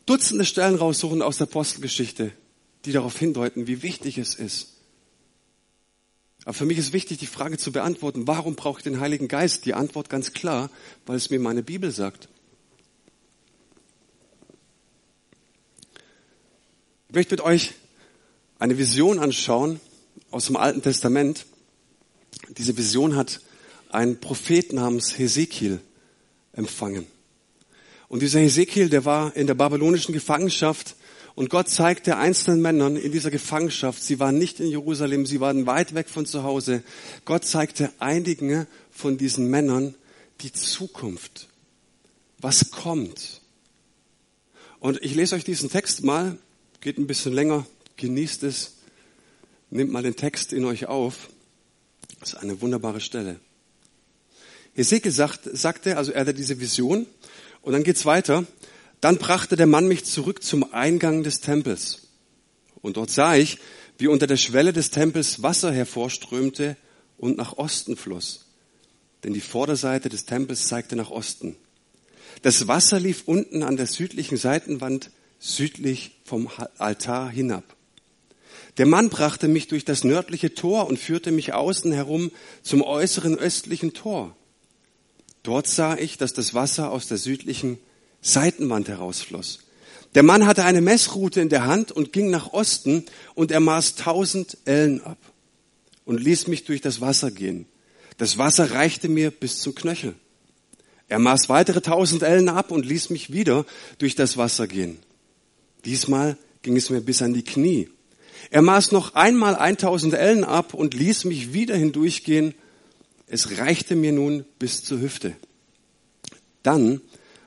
Dutzende 0.05 0.45
Stellen 0.45 0.75
raussuchen 0.75 1.21
aus 1.21 1.37
der 1.37 1.47
Apostelgeschichte, 1.47 2.31
die 2.85 2.91
darauf 2.91 3.17
hindeuten, 3.17 3.67
wie 3.67 3.83
wichtig 3.83 4.17
es 4.17 4.33
ist. 4.33 4.69
Aber 6.45 6.53
für 6.53 6.65
mich 6.65 6.79
ist 6.79 6.93
wichtig, 6.93 7.19
die 7.19 7.27
Frage 7.27 7.57
zu 7.57 7.71
beantworten, 7.71 8.25
warum 8.25 8.55
brauche 8.55 8.79
ich 8.79 8.83
den 8.83 8.99
Heiligen 8.99 9.27
Geist? 9.27 9.65
Die 9.65 9.73
Antwort 9.73 10.09
ganz 10.09 10.33
klar, 10.33 10.71
weil 11.05 11.15
es 11.15 11.29
mir 11.29 11.39
meine 11.39 11.61
Bibel 11.61 11.91
sagt. 11.91 12.27
Ich 17.09 17.15
möchte 17.15 17.33
mit 17.33 17.41
euch 17.41 17.73
eine 18.59 18.77
Vision 18.77 19.19
anschauen 19.19 19.79
aus 20.31 20.45
dem 20.45 20.57
Alten 20.57 20.81
Testament. 20.81 21.45
Diese 22.57 22.77
Vision 22.77 23.15
hat 23.15 23.39
ein 23.89 24.19
Prophet 24.19 24.73
namens 24.73 25.17
Hesekiel 25.17 25.79
empfangen. 26.53 27.07
Und 28.09 28.21
dieser 28.21 28.39
Hesekiel, 28.39 28.89
der 28.89 29.05
war 29.05 29.35
in 29.35 29.47
der 29.47 29.53
babylonischen 29.53 30.13
Gefangenschaft 30.13 30.95
und 31.35 31.49
Gott 31.49 31.69
zeigte 31.69 32.17
einzelnen 32.17 32.61
Männern 32.61 32.97
in 32.97 33.11
dieser 33.11 33.31
Gefangenschaft, 33.31 34.03
sie 34.03 34.19
waren 34.19 34.37
nicht 34.37 34.59
in 34.59 34.67
Jerusalem, 34.67 35.25
sie 35.25 35.39
waren 35.39 35.65
weit 35.65 35.93
weg 35.93 36.09
von 36.09 36.25
zu 36.25 36.43
Hause. 36.43 36.83
Gott 37.23 37.45
zeigte 37.45 37.91
einigen 37.99 38.67
von 38.91 39.17
diesen 39.17 39.49
Männern 39.49 39.95
die 40.41 40.51
Zukunft. 40.51 41.47
Was 42.39 42.71
kommt? 42.71 43.41
Und 44.79 45.01
ich 45.01 45.15
lese 45.15 45.35
euch 45.35 45.43
diesen 45.43 45.69
Text 45.69 46.03
mal 46.03 46.37
geht 46.81 46.97
ein 46.97 47.07
bisschen 47.07 47.33
länger, 47.33 47.65
genießt 47.99 48.43
es, 48.43 48.77
nehmt 49.69 49.91
mal 49.91 50.03
den 50.03 50.15
Text 50.15 50.53
in 50.53 50.65
euch 50.65 50.87
auf. 50.87 51.29
Das 52.19 52.33
ist 52.33 52.39
eine 52.39 52.59
wunderbare 52.61 52.99
Stelle. 52.99 53.39
Hesekiel 54.73 55.11
sagt, 55.11 55.41
sagte, 55.53 55.97
also 55.97 56.11
er 56.11 56.21
hatte 56.21 56.33
diese 56.33 56.59
Vision 56.59 57.05
und 57.61 57.73
dann 57.73 57.83
geht's 57.83 58.05
weiter. 58.05 58.45
Dann 59.01 59.17
brachte 59.17 59.55
der 59.55 59.67
Mann 59.67 59.87
mich 59.87 60.05
zurück 60.05 60.43
zum 60.43 60.73
Eingang 60.73 61.23
des 61.23 61.41
Tempels. 61.41 62.07
Und 62.81 62.97
dort 62.97 63.11
sah 63.11 63.35
ich, 63.35 63.59
wie 63.97 64.07
unter 64.07 64.27
der 64.27 64.37
Schwelle 64.37 64.73
des 64.73 64.89
Tempels 64.89 65.43
Wasser 65.43 65.71
hervorströmte 65.71 66.77
und 67.17 67.37
nach 67.37 67.57
Osten 67.57 67.97
floss. 67.97 68.45
Denn 69.23 69.33
die 69.33 69.41
Vorderseite 69.41 70.09
des 70.09 70.25
Tempels 70.25 70.67
zeigte 70.67 70.95
nach 70.95 71.11
Osten. 71.11 71.57
Das 72.41 72.67
Wasser 72.67 72.99
lief 72.99 73.23
unten 73.25 73.63
an 73.63 73.75
der 73.75 73.87
südlichen 73.87 74.37
Seitenwand 74.37 75.11
südlich 75.39 76.11
vom 76.23 76.49
Altar 76.77 77.29
hinab. 77.29 77.75
Der 78.79 78.85
Mann 78.85 79.09
brachte 79.09 79.49
mich 79.49 79.67
durch 79.67 79.83
das 79.83 80.05
nördliche 80.05 80.53
Tor 80.53 80.87
und 80.87 80.97
führte 80.97 81.33
mich 81.33 81.53
außen 81.53 81.91
herum 81.91 82.31
zum 82.63 82.81
äußeren 82.81 83.37
östlichen 83.37 83.93
Tor. 83.93 84.33
Dort 85.43 85.67
sah 85.67 85.97
ich, 85.97 86.17
dass 86.17 86.31
das 86.31 86.53
Wasser 86.53 86.89
aus 86.89 87.07
der 87.07 87.17
südlichen 87.17 87.77
Seitenwand 88.21 88.87
herausfloss. 88.87 89.59
Der 90.15 90.23
Mann 90.23 90.47
hatte 90.47 90.63
eine 90.63 90.79
Messrute 90.79 91.41
in 91.41 91.49
der 91.49 91.65
Hand 91.65 91.91
und 91.91 92.13
ging 92.13 92.29
nach 92.29 92.53
Osten 92.53 93.03
und 93.35 93.51
er 93.51 93.59
maß 93.59 93.95
tausend 93.95 94.57
Ellen 94.63 95.03
ab 95.03 95.17
und 96.05 96.23
ließ 96.23 96.47
mich 96.47 96.63
durch 96.63 96.79
das 96.79 97.01
Wasser 97.01 97.31
gehen. 97.31 97.65
Das 98.17 98.37
Wasser 98.37 98.71
reichte 98.71 99.09
mir 99.09 99.29
bis 99.29 99.59
zum 99.59 99.75
Knöchel. 99.75 100.15
Er 101.09 101.19
maß 101.19 101.49
weitere 101.49 101.81
tausend 101.81 102.23
Ellen 102.23 102.47
ab 102.47 102.71
und 102.71 102.85
ließ 102.85 103.09
mich 103.09 103.33
wieder 103.33 103.65
durch 103.97 104.15
das 104.15 104.37
Wasser 104.37 104.67
gehen. 104.67 104.99
Diesmal 105.83 106.37
ging 106.61 106.77
es 106.77 106.89
mir 106.89 107.01
bis 107.01 107.21
an 107.21 107.33
die 107.33 107.43
Knie. 107.43 107.89
Er 108.49 108.61
maß 108.61 108.91
noch 108.91 109.15
einmal 109.15 109.55
1000 109.55 110.13
Ellen 110.13 110.43
ab 110.43 110.73
und 110.73 110.93
ließ 110.93 111.25
mich 111.25 111.53
wieder 111.53 111.75
hindurchgehen. 111.75 112.53
Es 113.27 113.57
reichte 113.57 113.95
mir 113.95 114.11
nun 114.11 114.45
bis 114.57 114.83
zur 114.83 115.01
Hüfte. 115.01 115.35
Dann 116.63 117.01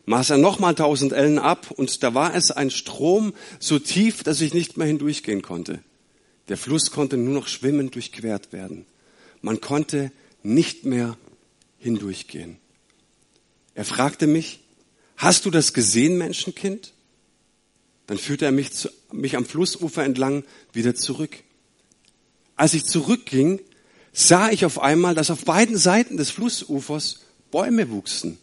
maß 0.07 0.31
er 0.31 0.39
nochmal 0.39 0.71
1000 0.71 1.13
Ellen 1.13 1.39
ab 1.39 1.71
und 1.71 2.03
da 2.03 2.15
war 2.15 2.35
es 2.35 2.51
ein 2.51 2.71
Strom 2.71 3.35
so 3.59 3.79
tief, 3.79 4.23
dass 4.23 4.41
ich 4.41 4.55
nicht 4.55 4.77
mehr 4.77 4.87
hindurchgehen 4.87 5.43
konnte. 5.43 5.81
Der 6.49 6.57
Fluss 6.57 6.91
konnte 6.91 7.17
nur 7.17 7.35
noch 7.35 7.49
schwimmend 7.49 7.95
durchquert 7.95 8.53
werden. 8.53 8.87
Man 9.41 9.61
konnte 9.61 10.13
nicht 10.43 10.85
mehr 10.85 11.17
hindurchgehen. 11.79 12.59
Er 13.75 13.85
fragte 13.85 14.27
mich, 14.27 14.61
hast 15.17 15.47
du 15.47 15.51
das 15.51 15.73
gesehen, 15.73 16.19
Menschenkind? 16.19 16.93
Dann 18.13 18.19
führte 18.19 18.45
er 18.45 18.53
mich, 18.53 18.73
zu, 18.73 18.91
mich 19.11 19.37
am 19.37 19.47
Flussufer 19.47 20.05
entlang 20.05 20.45
wieder 20.75 20.95
zurück. 20.95 21.35
Als 22.57 22.75
ich 22.75 22.85
zurückging, 22.85 23.59
sah 24.13 24.51
ich 24.51 24.67
auf 24.67 24.79
einmal, 24.79 25.15
dass 25.15 25.31
auf 25.31 25.47
beiden 25.47 25.79
Seiten 25.79 26.19
des 26.19 26.31
Flussufers 26.31 27.21
Bäume 27.51 27.89
wuchsen. 27.89 28.37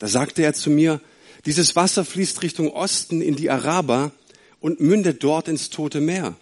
Da 0.00 0.08
sagte 0.08 0.42
er 0.42 0.54
zu 0.54 0.70
mir, 0.70 1.00
dieses 1.46 1.76
Wasser 1.76 2.04
fließt 2.04 2.42
Richtung 2.42 2.68
Osten 2.68 3.20
in 3.22 3.36
die 3.36 3.48
Araber 3.48 4.10
und 4.58 4.80
mündet 4.80 5.22
dort 5.22 5.46
ins 5.46 5.70
Tote 5.70 6.00
Meer. 6.00 6.34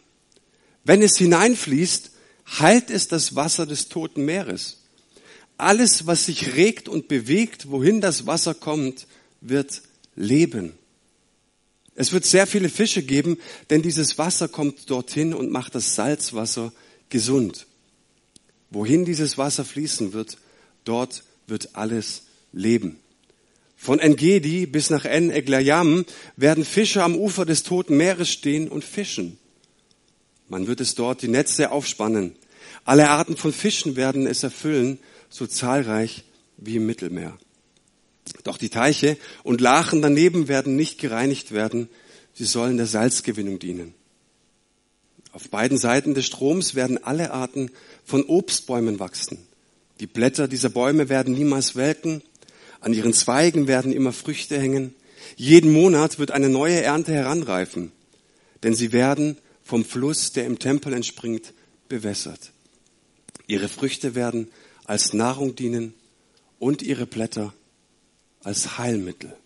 Wenn 0.84 1.02
es 1.02 1.18
hineinfließt, 1.18 2.12
heilt 2.60 2.88
es 2.88 3.08
das 3.08 3.36
Wasser 3.36 3.66
des 3.66 3.90
Toten 3.90 4.24
Meeres. 4.24 4.84
Alles, 5.58 6.06
was 6.06 6.24
sich 6.24 6.56
regt 6.56 6.88
und 6.88 7.08
bewegt, 7.08 7.70
wohin 7.70 8.00
das 8.00 8.26
Wasser 8.26 8.54
kommt, 8.54 9.06
wird 9.42 9.82
leben. 10.16 10.78
Es 12.02 12.12
wird 12.12 12.24
sehr 12.24 12.48
viele 12.48 12.68
Fische 12.68 13.04
geben, 13.04 13.38
denn 13.70 13.80
dieses 13.80 14.18
Wasser 14.18 14.48
kommt 14.48 14.90
dorthin 14.90 15.32
und 15.32 15.52
macht 15.52 15.76
das 15.76 15.94
Salzwasser 15.94 16.72
gesund. 17.10 17.68
Wohin 18.70 19.04
dieses 19.04 19.38
Wasser 19.38 19.64
fließen 19.64 20.12
wird, 20.12 20.36
dort 20.82 21.22
wird 21.46 21.76
alles 21.76 22.24
leben. 22.52 22.98
Von 23.76 24.00
Engedi 24.00 24.66
bis 24.66 24.90
nach 24.90 25.04
En 25.04 25.30
Eglayam 25.30 26.04
werden 26.34 26.64
Fische 26.64 27.04
am 27.04 27.14
Ufer 27.14 27.46
des 27.46 27.62
Toten 27.62 27.96
Meeres 27.96 28.30
stehen 28.30 28.66
und 28.66 28.82
fischen. 28.82 29.38
Man 30.48 30.66
wird 30.66 30.80
es 30.80 30.96
dort 30.96 31.22
die 31.22 31.28
Netze 31.28 31.70
aufspannen. 31.70 32.34
Alle 32.84 33.10
Arten 33.10 33.36
von 33.36 33.52
Fischen 33.52 33.94
werden 33.94 34.26
es 34.26 34.42
erfüllen, 34.42 34.98
so 35.30 35.46
zahlreich 35.46 36.24
wie 36.56 36.74
im 36.78 36.86
Mittelmeer. 36.86 37.38
Doch 38.44 38.56
die 38.56 38.70
Teiche 38.70 39.16
und 39.42 39.60
Lachen 39.60 40.02
daneben 40.02 40.48
werden 40.48 40.76
nicht 40.76 40.98
gereinigt 40.98 41.52
werden, 41.52 41.88
sie 42.34 42.44
sollen 42.44 42.76
der 42.76 42.86
Salzgewinnung 42.86 43.58
dienen. 43.58 43.94
Auf 45.32 45.48
beiden 45.48 45.78
Seiten 45.78 46.14
des 46.14 46.26
Stroms 46.26 46.74
werden 46.74 47.02
alle 47.02 47.32
Arten 47.32 47.70
von 48.04 48.24
Obstbäumen 48.24 48.98
wachsen. 48.98 49.38
Die 50.00 50.06
Blätter 50.06 50.48
dieser 50.48 50.68
Bäume 50.68 51.08
werden 51.08 51.34
niemals 51.34 51.76
welken, 51.76 52.22
an 52.80 52.92
ihren 52.92 53.14
Zweigen 53.14 53.68
werden 53.68 53.92
immer 53.92 54.12
Früchte 54.12 54.58
hängen. 54.58 54.94
Jeden 55.36 55.72
Monat 55.72 56.18
wird 56.18 56.32
eine 56.32 56.48
neue 56.48 56.82
Ernte 56.82 57.12
heranreifen, 57.12 57.92
denn 58.62 58.74
sie 58.74 58.92
werden 58.92 59.38
vom 59.62 59.84
Fluss, 59.84 60.32
der 60.32 60.44
im 60.46 60.58
Tempel 60.58 60.92
entspringt, 60.92 61.54
bewässert. 61.88 62.50
Ihre 63.46 63.68
Früchte 63.68 64.14
werden 64.14 64.50
als 64.84 65.12
Nahrung 65.12 65.54
dienen 65.54 65.94
und 66.58 66.82
ihre 66.82 67.06
Blätter 67.06 67.54
als 68.44 68.78
Heilmittel. 68.78 69.36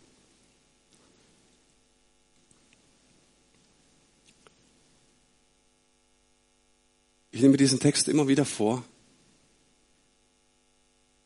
Ich 7.30 7.42
nehme 7.42 7.58
diesen 7.58 7.80
Text 7.80 8.08
immer 8.08 8.28
wieder 8.28 8.46
vor, 8.46 8.82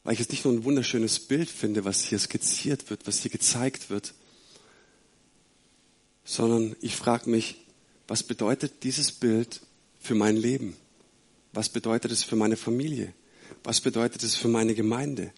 weil 0.02 0.14
ich 0.14 0.20
es 0.20 0.28
nicht 0.30 0.44
nur 0.44 0.54
ein 0.54 0.64
wunderschönes 0.64 1.20
Bild 1.20 1.48
finde, 1.48 1.84
was 1.84 2.02
hier 2.02 2.18
skizziert 2.18 2.90
wird, 2.90 3.06
was 3.06 3.20
hier 3.20 3.30
gezeigt 3.30 3.90
wird, 3.90 4.14
sondern 6.24 6.74
ich 6.80 6.96
frage 6.96 7.30
mich, 7.30 7.64
was 8.08 8.24
bedeutet 8.24 8.82
dieses 8.82 9.12
Bild 9.12 9.60
für 10.00 10.16
mein 10.16 10.36
Leben? 10.36 10.76
Was 11.52 11.68
bedeutet 11.68 12.10
es 12.10 12.24
für 12.24 12.34
meine 12.34 12.56
Familie? 12.56 13.12
Was 13.62 13.80
bedeutet 13.80 14.24
es 14.24 14.34
für 14.34 14.48
meine 14.48 14.74
Gemeinde? 14.74 15.32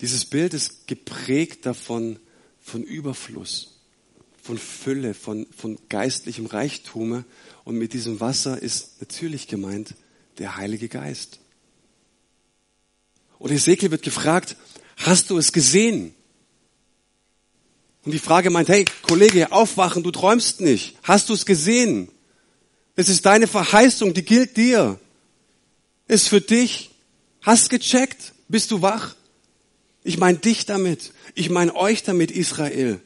Dieses 0.00 0.24
Bild 0.24 0.54
ist 0.54 0.86
geprägt 0.86 1.66
davon, 1.66 2.18
von 2.60 2.82
Überfluss, 2.82 3.78
von 4.42 4.58
Fülle, 4.58 5.14
von, 5.14 5.46
von 5.56 5.78
geistlichem 5.88 6.46
Reichtum. 6.46 7.24
Und 7.64 7.78
mit 7.78 7.92
diesem 7.92 8.20
Wasser 8.20 8.60
ist 8.60 9.00
natürlich 9.00 9.46
gemeint 9.46 9.94
der 10.38 10.56
Heilige 10.56 10.88
Geist. 10.88 11.38
Und 13.38 13.52
Ezekiel 13.52 13.90
wird 13.90 14.02
gefragt, 14.02 14.56
hast 14.96 15.30
du 15.30 15.38
es 15.38 15.52
gesehen? 15.52 16.14
Und 18.04 18.12
die 18.12 18.18
Frage 18.18 18.50
meint, 18.50 18.68
hey 18.68 18.84
Kollege, 19.02 19.52
aufwachen, 19.52 20.02
du 20.02 20.10
träumst 20.10 20.60
nicht. 20.60 20.96
Hast 21.02 21.28
du 21.28 21.34
es 21.34 21.46
gesehen? 21.46 22.08
Es 22.94 23.08
ist 23.08 23.26
deine 23.26 23.46
Verheißung, 23.46 24.14
die 24.14 24.24
gilt 24.24 24.56
dir. 24.56 24.98
Ist 26.08 26.28
für 26.28 26.40
dich. 26.40 26.90
Hast 27.42 27.68
gecheckt? 27.70 28.32
Bist 28.48 28.70
du 28.70 28.80
wach? 28.82 29.14
Ich 30.06 30.18
meine 30.18 30.38
dich 30.38 30.66
damit. 30.66 31.12
Ich 31.34 31.50
meine 31.50 31.74
euch 31.74 32.04
damit, 32.04 32.30
Israel. 32.30 33.00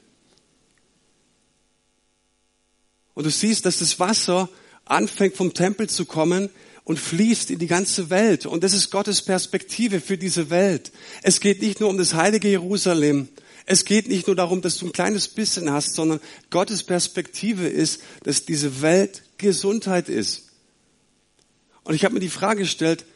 Und 3.15 3.25
du 3.25 3.31
siehst, 3.31 3.65
dass 3.65 3.79
das 3.79 3.99
Wasser 3.99 4.51
anfängt 4.85 5.35
vom 5.35 5.55
Tempel 5.55 5.89
zu 5.89 6.05
kommen 6.05 6.51
und 6.85 6.99
fließt 6.99 7.53
in 7.53 7.59
die 7.59 7.69
ganze 7.69 8.11
Welt. 8.11 8.45
Und 8.45 8.65
das 8.65 8.75
ist 8.75 8.91
Gottes 8.91 9.23
Perspektive 9.23 10.03
für 10.03 10.19
diese 10.19 10.51
Welt. 10.51 10.93
Es 11.23 11.41
geht 11.41 11.63
nicht 11.63 11.81
nur 11.81 11.89
um 11.89 11.97
das 11.97 12.13
heilige 12.13 12.49
Jerusalem. 12.49 13.29
Es 13.65 13.87
geht 13.87 14.07
nicht 14.07 14.27
nur 14.27 14.37
darum, 14.37 14.61
dass 14.61 14.77
du 14.77 14.85
ein 14.85 14.93
kleines 14.93 15.29
bisschen 15.29 15.73
hast, 15.73 15.95
sondern 15.95 16.21
Gottes 16.51 16.83
Perspektive 16.83 17.67
ist, 17.67 18.03
dass 18.25 18.45
diese 18.45 18.83
Welt 18.83 19.23
Gesundheit 19.39 20.11
ist. 20.11 20.51
Und 21.83 21.95
ich 21.95 22.05
habe 22.05 22.13
mir 22.13 22.21
die 22.21 22.29
Frage 22.29 22.61
gestellt, 22.61 23.07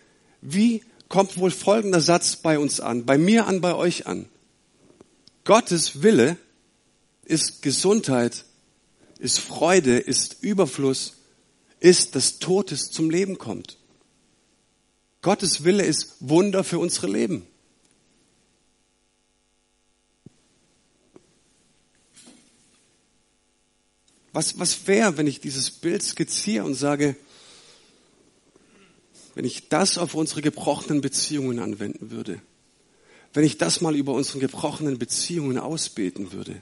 wie 0.40 0.82
kommt 1.08 1.38
wohl 1.38 1.50
folgender 1.50 2.00
Satz 2.00 2.37
bei 2.37 2.58
uns 2.58 2.80
an, 2.80 3.04
bei 3.04 3.18
mir 3.18 3.46
an, 3.46 3.61
bei 3.61 3.75
euch 3.75 4.06
an. 4.06 4.26
Gottes 5.44 6.02
Wille 6.02 6.37
ist 7.25 7.62
Gesundheit, 7.62 8.44
ist 9.18 9.38
Freude, 9.38 9.99
ist 9.99 10.42
Überfluss, 10.42 11.14
ist, 11.80 12.14
dass 12.14 12.38
Totes 12.38 12.90
zum 12.90 13.11
Leben 13.11 13.38
kommt. 13.38 13.78
Gottes 15.23 15.64
Wille 15.64 15.84
ist 15.84 16.16
Wunder 16.20 16.64
für 16.64 16.78
unsere 16.78 17.06
Leben. 17.06 17.46
Was, 24.32 24.58
was 24.58 24.87
wäre, 24.88 25.16
wenn 25.16 25.28
ich 25.28 25.40
dieses 25.40 25.70
Bild 25.70 26.02
skizziere 26.02 26.64
und 26.64 26.75
sage, 26.75 27.16
wenn 29.34 29.44
ich 29.44 29.68
das 29.68 29.98
auf 29.98 30.14
unsere 30.14 30.42
gebrochenen 30.42 31.00
Beziehungen 31.00 31.58
anwenden 31.58 32.10
würde, 32.10 32.40
wenn 33.32 33.44
ich 33.44 33.58
das 33.58 33.80
mal 33.80 33.96
über 33.96 34.12
unsere 34.12 34.38
gebrochenen 34.38 34.98
Beziehungen 34.98 35.58
ausbeten 35.58 36.32
würde, 36.32 36.60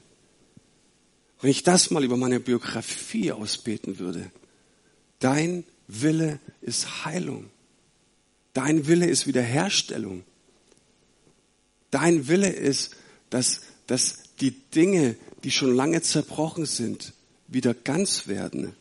wenn 1.40 1.50
ich 1.50 1.62
das 1.62 1.90
mal 1.90 2.04
über 2.04 2.16
meine 2.16 2.40
Biografie 2.40 3.32
ausbeten 3.32 3.98
würde, 3.98 4.30
dein 5.18 5.64
Wille 5.86 6.40
ist 6.60 7.04
Heilung, 7.04 7.50
dein 8.54 8.86
Wille 8.86 9.06
ist 9.06 9.26
Wiederherstellung. 9.26 10.24
Dein 11.92 12.26
Wille 12.26 12.48
ist, 12.48 12.96
dass, 13.28 13.60
dass 13.86 14.22
die 14.40 14.50
Dinge, 14.50 15.14
die 15.44 15.50
schon 15.50 15.76
lange 15.76 16.00
zerbrochen 16.00 16.64
sind, 16.64 17.12
wieder 17.48 17.74
ganz 17.74 18.26
werden. 18.26 18.74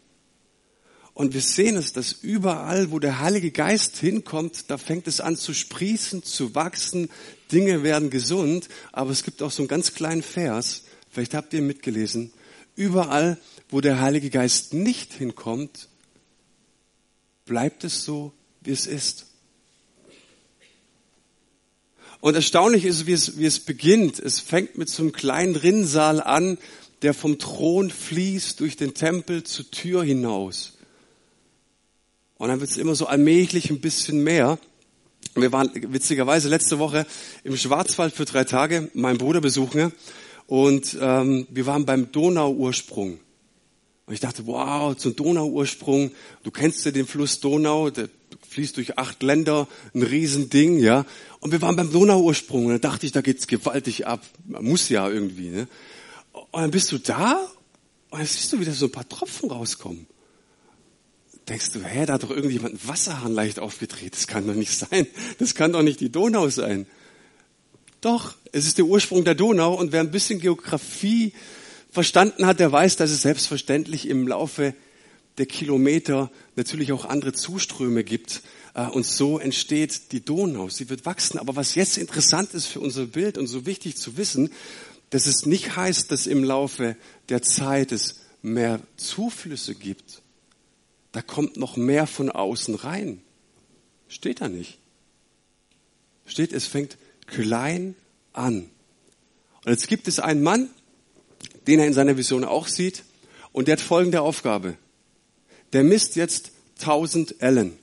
Und 1.21 1.35
wir 1.35 1.41
sehen 1.41 1.75
es, 1.75 1.93
dass 1.93 2.13
überall, 2.13 2.89
wo 2.89 2.97
der 2.97 3.19
Heilige 3.19 3.51
Geist 3.51 3.97
hinkommt, 3.97 4.71
da 4.71 4.79
fängt 4.79 5.05
es 5.05 5.21
an 5.21 5.37
zu 5.37 5.53
sprießen, 5.53 6.23
zu 6.23 6.55
wachsen, 6.55 7.11
Dinge 7.51 7.83
werden 7.83 8.09
gesund. 8.09 8.69
Aber 8.91 9.11
es 9.11 9.21
gibt 9.21 9.43
auch 9.43 9.51
so 9.51 9.61
einen 9.61 9.67
ganz 9.67 9.93
kleinen 9.93 10.23
Vers, 10.23 10.81
vielleicht 11.11 11.35
habt 11.35 11.53
ihr 11.53 11.61
mitgelesen. 11.61 12.33
Überall, 12.75 13.37
wo 13.69 13.81
der 13.81 14.01
Heilige 14.01 14.31
Geist 14.31 14.73
nicht 14.73 15.13
hinkommt, 15.13 15.89
bleibt 17.45 17.83
es 17.83 18.03
so, 18.03 18.33
wie 18.61 18.71
es 18.71 18.87
ist. 18.87 19.27
Und 22.19 22.33
erstaunlich 22.33 22.83
ist, 22.83 23.05
wie 23.05 23.13
es, 23.13 23.37
wie 23.37 23.45
es 23.45 23.59
beginnt. 23.59 24.17
Es 24.17 24.39
fängt 24.39 24.75
mit 24.75 24.89
so 24.89 25.03
einem 25.03 25.11
kleinen 25.11 25.55
Rinnsal 25.55 26.19
an, 26.19 26.57
der 27.03 27.13
vom 27.13 27.37
Thron 27.37 27.91
fließt 27.91 28.59
durch 28.59 28.75
den 28.75 28.95
Tempel 28.95 29.43
zur 29.43 29.69
Tür 29.69 30.03
hinaus. 30.03 30.79
Und 32.41 32.47
dann 32.47 32.59
wird 32.59 32.71
es 32.71 32.77
immer 32.77 32.95
so 32.95 33.05
allmählich 33.05 33.69
ein 33.69 33.81
bisschen 33.81 34.23
mehr. 34.23 34.57
Wir 35.35 35.51
waren 35.51 35.69
witzigerweise 35.93 36.49
letzte 36.49 36.79
Woche 36.79 37.05
im 37.43 37.55
Schwarzwald 37.55 38.15
für 38.15 38.25
drei 38.25 38.45
Tage, 38.45 38.89
meinen 38.95 39.19
Bruder 39.19 39.41
besuchen, 39.41 39.93
und 40.47 40.97
ähm, 40.99 41.45
wir 41.51 41.67
waren 41.67 41.85
beim 41.85 42.11
Donauursprung. 42.11 43.19
Und 44.07 44.13
ich 44.15 44.21
dachte, 44.21 44.47
wow, 44.47 44.97
zum 44.97 45.15
Donauursprung, 45.15 46.09
du 46.41 46.49
kennst 46.49 46.83
ja 46.83 46.89
den 46.89 47.05
Fluss 47.05 47.41
Donau, 47.41 47.91
der 47.91 48.09
fließt 48.49 48.75
durch 48.75 48.97
acht 48.97 49.21
Länder, 49.21 49.67
ein 49.93 50.01
Riesending, 50.01 50.79
ja. 50.79 51.05
Und 51.41 51.51
wir 51.51 51.61
waren 51.61 51.75
beim 51.75 51.91
Donauursprung 51.91 52.65
und 52.65 52.71
da 52.71 52.79
dachte 52.79 53.05
ich, 53.05 53.11
da 53.11 53.21
geht's 53.21 53.45
gewaltig 53.45 54.07
ab. 54.07 54.25
Man 54.47 54.65
muss 54.65 54.89
ja 54.89 55.07
irgendwie, 55.07 55.49
ne. 55.49 55.67
Und 56.33 56.61
dann 56.63 56.71
bist 56.71 56.91
du 56.91 56.97
da 56.97 57.33
und 58.09 58.17
dann 58.17 58.25
siehst 58.25 58.51
du 58.51 58.59
wieder 58.59 58.73
so 58.73 58.87
ein 58.87 58.91
paar 58.91 59.07
Tropfen 59.07 59.51
rauskommen. 59.51 60.07
Denkst 61.49 61.71
du, 61.71 61.83
hä, 61.83 62.05
da 62.05 62.13
hat 62.13 62.23
doch 62.23 62.29
irgendjemand 62.29 62.75
einen 62.75 62.87
Wasserhahn 62.87 63.33
leicht 63.33 63.59
aufgedreht. 63.59 64.13
Das 64.13 64.27
kann 64.27 64.47
doch 64.47 64.53
nicht 64.53 64.77
sein. 64.77 65.07
Das 65.39 65.55
kann 65.55 65.73
doch 65.73 65.81
nicht 65.81 65.99
die 65.99 66.11
Donau 66.11 66.49
sein. 66.49 66.85
Doch, 67.99 68.35
es 68.51 68.65
ist 68.65 68.77
der 68.77 68.85
Ursprung 68.85 69.23
der 69.23 69.35
Donau 69.35 69.73
und 69.75 69.91
wer 69.91 69.99
ein 69.99 70.11
bisschen 70.11 70.39
Geografie 70.39 71.33
verstanden 71.91 72.45
hat, 72.45 72.59
der 72.59 72.71
weiß, 72.71 72.95
dass 72.95 73.11
es 73.11 73.21
selbstverständlich 73.21 74.07
im 74.07 74.27
Laufe 74.27 74.73
der 75.37 75.45
Kilometer 75.45 76.31
natürlich 76.55 76.91
auch 76.91 77.05
andere 77.05 77.33
Zuströme 77.33 78.03
gibt. 78.03 78.41
Äh, 78.73 78.87
und 78.87 79.05
so 79.05 79.39
entsteht 79.39 80.11
die 80.11 80.23
Donau. 80.23 80.69
Sie 80.69 80.89
wird 80.89 81.05
wachsen. 81.05 81.37
Aber 81.37 81.55
was 81.55 81.75
jetzt 81.75 81.97
interessant 81.97 82.53
ist 82.53 82.67
für 82.67 82.79
unser 82.79 83.05
Bild 83.05 83.37
und 83.37 83.47
so 83.47 83.65
wichtig 83.65 83.97
zu 83.97 84.17
wissen, 84.17 84.51
dass 85.09 85.27
es 85.27 85.45
nicht 85.45 85.75
heißt, 85.75 86.11
dass 86.11 86.25
im 86.25 86.43
Laufe 86.43 86.95
der 87.29 87.41
Zeit 87.41 87.91
es 87.91 88.21
mehr 88.41 88.79
Zuflüsse 88.95 89.75
gibt. 89.75 90.20
Da 91.11 91.21
kommt 91.21 91.57
noch 91.57 91.77
mehr 91.77 92.07
von 92.07 92.29
außen 92.29 92.75
rein. 92.75 93.21
Steht 94.07 94.41
da 94.41 94.49
nicht. 94.49 94.77
Steht, 96.25 96.53
es 96.53 96.65
fängt 96.65 96.97
klein 97.27 97.95
an. 98.33 98.69
Und 99.65 99.71
jetzt 99.71 99.87
gibt 99.87 100.07
es 100.07 100.19
einen 100.19 100.41
Mann, 100.41 100.69
den 101.67 101.79
er 101.79 101.87
in 101.87 101.93
seiner 101.93 102.17
Vision 102.17 102.43
auch 102.43 102.67
sieht, 102.67 103.03
und 103.51 103.67
der 103.67 103.73
hat 103.73 103.81
folgende 103.81 104.21
Aufgabe. 104.21 104.77
Der 105.73 105.83
misst 105.83 106.15
jetzt 106.15 106.51
1000 106.79 107.41
Ellen. 107.41 107.77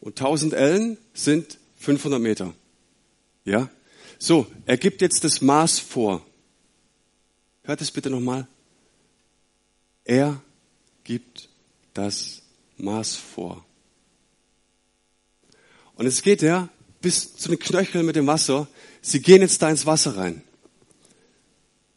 Und 0.00 0.20
1000 0.20 0.54
Ellen 0.54 0.98
sind 1.14 1.58
500 1.76 2.20
Meter. 2.20 2.54
Ja? 3.44 3.70
So, 4.18 4.46
er 4.66 4.76
gibt 4.76 5.00
jetzt 5.00 5.24
das 5.24 5.40
Maß 5.40 5.78
vor. 5.78 6.24
Hört 7.62 7.80
es 7.80 7.90
bitte 7.90 8.10
nochmal. 8.10 8.46
Er 10.04 10.42
gibt 11.04 11.47
das 11.98 12.42
Maß 12.76 13.16
vor. 13.16 13.64
Und 15.96 16.06
es 16.06 16.22
geht 16.22 16.42
ja 16.42 16.68
bis 17.00 17.36
zu 17.36 17.48
den 17.48 17.58
Knöcheln 17.58 18.06
mit 18.06 18.14
dem 18.14 18.28
Wasser. 18.28 18.68
Sie 19.02 19.20
gehen 19.20 19.42
jetzt 19.42 19.60
da 19.62 19.68
ins 19.68 19.84
Wasser 19.84 20.16
rein. 20.16 20.42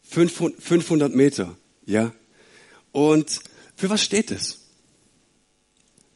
500 0.03 1.13
Meter, 1.13 1.55
ja. 1.85 2.13
Und 2.91 3.41
für 3.75 3.89
was 3.89 4.01
steht 4.01 4.31
es? 4.31 4.59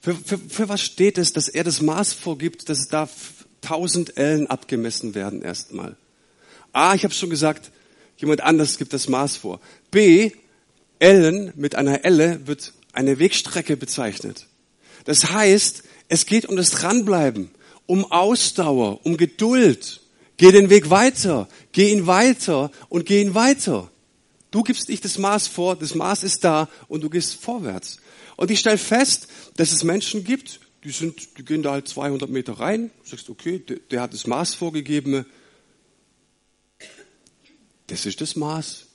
Für, 0.02 0.15
für, 0.15 0.38
für 0.38 0.67
was 0.67 0.82
steht 0.82 1.17
es, 1.17 1.32
dass 1.32 1.48
er 1.48 1.63
das 1.63 1.82
Maß 1.82 2.13
vorgibt, 2.13 2.67
dass 2.69 2.80
es 2.80 2.88
da 2.89 3.08
1000 3.63 4.17
Ellen 4.17 4.48
abgemessen 4.48 5.15
werden 5.15 5.41
erstmal? 5.41 5.95
A, 6.74 6.95
ich 6.95 7.04
habe 7.04 7.13
schon 7.13 7.30
gesagt, 7.30 7.71
jemand 8.17 8.41
anders 8.41 8.78
gibt 8.78 8.93
das 8.93 9.08
Maß 9.08 9.38
vor. 9.38 9.62
B, 9.91 10.32
Ellen 11.00 11.54
mit 11.56 11.76
einer 11.76 12.04
Elle 12.04 12.48
wird 12.48 12.74
eine 12.95 13.19
Wegstrecke 13.19 13.77
bezeichnet. 13.77 14.47
Das 15.05 15.31
heißt, 15.31 15.84
es 16.08 16.25
geht 16.25 16.45
um 16.45 16.55
das 16.55 16.71
Dranbleiben, 16.71 17.51
um 17.86 18.12
Ausdauer, 18.12 19.05
um 19.05 19.17
Geduld. 19.17 20.01
Geh 20.38 20.51
den 20.51 20.69
Weg 20.69 20.89
weiter, 20.89 21.47
geh 21.71 21.91
ihn 21.91 22.08
weiter 22.08 22.71
und 22.89 23.05
geh 23.05 23.21
ihn 23.21 23.36
weiter. 23.36 23.89
Du 24.51 24.63
gibst 24.63 24.89
dich 24.89 25.01
das 25.01 25.17
Maß 25.17 25.47
vor, 25.47 25.75
das 25.75 25.95
Maß 25.95 26.23
ist 26.23 26.43
da 26.43 26.69
und 26.88 27.03
du 27.03 27.10
gehst 27.10 27.36
vorwärts. 27.36 27.99
Und 28.36 28.51
ich 28.51 28.60
stelle 28.60 28.77
fest, 28.77 29.27
dass 29.55 29.71
es 29.71 29.84
Menschen 29.84 30.23
gibt, 30.23 30.60
die 30.84 30.91
sind, 30.91 31.38
die 31.38 31.45
gehen 31.45 31.63
da 31.63 31.71
halt 31.71 31.88
200 31.88 32.29
Meter 32.29 32.53
rein, 32.53 32.91
sagst, 33.03 33.29
okay, 33.29 33.60
der, 33.60 33.77
der 33.91 34.01
hat 34.01 34.13
das 34.13 34.27
Maß 34.27 34.53
vorgegeben. 34.53 35.25
Das 37.88 38.05
ist 38.05 38.21
das 38.21 38.36
Maß. 38.36 38.86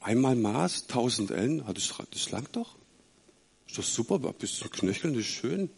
Einmal 0.00 0.34
Maß, 0.34 0.84
1000 0.88 1.30
Ellen, 1.30 1.64
das, 1.74 1.92
das 2.10 2.30
langt 2.30 2.56
doch. 2.56 2.76
Ist 3.68 3.78
doch 3.78 3.84
super, 3.84 4.18
bis 4.18 4.56
zum 4.56 4.70
Knöcheln, 4.70 5.14
das 5.14 5.24
ist 5.24 5.28
schön. 5.28 5.70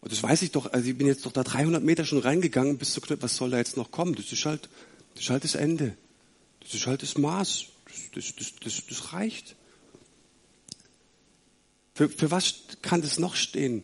Und 0.00 0.12
das 0.12 0.22
weiß 0.22 0.42
ich 0.42 0.52
doch, 0.52 0.72
also 0.72 0.88
ich 0.88 0.96
bin 0.96 1.06
jetzt 1.06 1.26
doch 1.26 1.32
da 1.32 1.42
300 1.42 1.82
Meter 1.82 2.04
schon 2.04 2.18
reingegangen 2.18 2.78
bis 2.78 2.92
zu 2.92 3.00
Knöchel. 3.00 3.22
Was 3.22 3.36
soll 3.36 3.50
da 3.50 3.58
jetzt 3.58 3.76
noch 3.76 3.90
kommen? 3.90 4.14
Das 4.14 4.30
ist 4.30 4.44
halt, 4.44 4.68
das 5.14 5.24
ist 5.24 5.30
halt 5.30 5.44
das 5.44 5.54
Ende. 5.54 5.96
Das 6.60 6.74
ist 6.74 6.86
halt 6.86 7.02
das 7.02 7.18
Maß. 7.18 7.66
Das, 8.14 8.34
das, 8.36 8.52
das, 8.62 8.82
das 8.86 9.12
reicht. 9.12 9.56
Für, 11.94 12.08
für 12.08 12.30
was 12.30 12.60
kann 12.80 13.02
das 13.02 13.18
noch 13.18 13.34
stehen, 13.34 13.82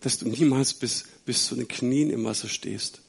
dass 0.00 0.18
du 0.18 0.28
niemals 0.28 0.74
bis, 0.74 1.04
bis 1.24 1.46
zu 1.46 1.54
den 1.54 1.66
Knien 1.66 2.10
im 2.10 2.24
Wasser 2.24 2.48
stehst? 2.48 3.00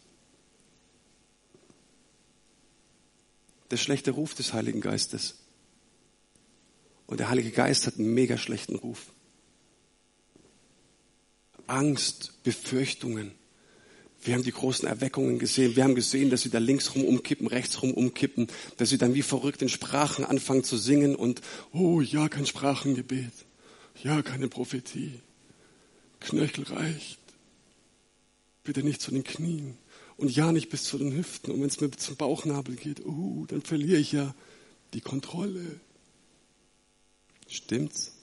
Der 3.76 3.80
schlechte 3.82 4.12
Ruf 4.12 4.34
des 4.34 4.54
Heiligen 4.54 4.80
Geistes. 4.80 5.36
Und 7.08 7.20
der 7.20 7.30
Heilige 7.30 7.52
Geist 7.52 7.86
hat 7.88 7.98
einen 7.98 8.14
mega 8.14 8.38
schlechten 8.38 8.78
Ruf. 8.78 9.12
Angst, 11.68 12.42
Befürchtungen. 12.44 13.34
Wir 14.22 14.34
haben 14.34 14.44
die 14.44 14.54
großen 14.54 14.88
Erweckungen 14.88 15.40
gesehen. 15.40 15.76
Wir 15.76 15.84
haben 15.84 15.94
gesehen, 15.94 16.30
dass 16.30 16.44
sie 16.44 16.50
da 16.50 16.60
links 16.60 16.96
rum 16.96 17.04
umkippen, 17.04 17.48
rechts 17.48 17.82
rum 17.82 17.94
umkippen, 17.94 18.48
dass 18.78 18.92
sie 18.92 18.98
dann 18.98 19.14
wie 19.14 19.24
verrückt 19.24 19.62
in 19.62 19.68
Sprachen 19.68 20.24
anfangen 20.24 20.64
zu 20.64 20.78
singen 20.78 21.14
und, 21.14 21.42
oh 21.74 22.00
ja, 22.00 22.30
kein 22.30 22.46
Sprachengebet. 22.46 23.34
Ja, 24.02 24.22
keine 24.22 24.48
Prophetie. 24.48 25.20
Knöchel 26.22 26.64
reicht. 26.64 27.20
Bitte 28.64 28.84
nicht 28.84 29.02
zu 29.02 29.12
den 29.12 29.26
Knien. 29.26 29.78
Und 30.18 30.34
ja, 30.34 30.52
nicht 30.52 30.70
bis 30.70 30.84
zu 30.84 30.98
den 30.98 31.14
Hüften. 31.14 31.52
Und 31.52 31.62
wenn 31.62 31.68
es 31.68 31.82
mir 31.82 31.92
zum 31.92 32.16
Bauchnabel 32.16 32.76
geht, 32.76 33.06
oh, 33.06 33.46
dann 33.48 33.62
verliere 33.62 34.00
ich 34.00 34.14
ja 34.14 34.34
die 34.94 35.02
Kontrolle. 35.02 35.80
Stimmt's? 37.48 38.14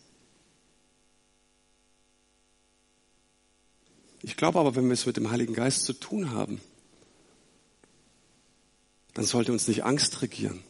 Ich 4.23 4.37
glaube 4.37 4.59
aber, 4.59 4.75
wenn 4.77 4.87
wir 4.87 4.95
es 4.95 5.05
mit 5.05 5.17
dem 5.17 5.31
Heiligen 5.31 5.53
Geist 5.53 5.85
zu 5.85 5.93
tun 5.93 6.31
haben, 6.31 6.61
dann 9.15 9.25
sollte 9.25 9.53
uns 9.53 9.69
nicht 9.69 9.85
Angst 9.85 10.23
regieren, 10.23 10.63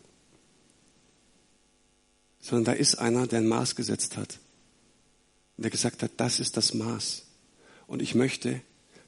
sondern 2.40 2.64
da 2.64 2.72
ist 2.72 2.96
einer, 2.96 3.26
der 3.26 3.38
ein 3.38 3.46
Maß 3.46 3.76
gesetzt 3.76 4.16
hat, 4.16 4.40
der 5.58 5.70
gesagt 5.70 6.02
hat, 6.02 6.12
das 6.16 6.40
ist 6.40 6.56
das 6.56 6.74
Maß. 6.74 7.26
Und 7.86 8.02
ich 8.02 8.14
möchte, 8.14 8.60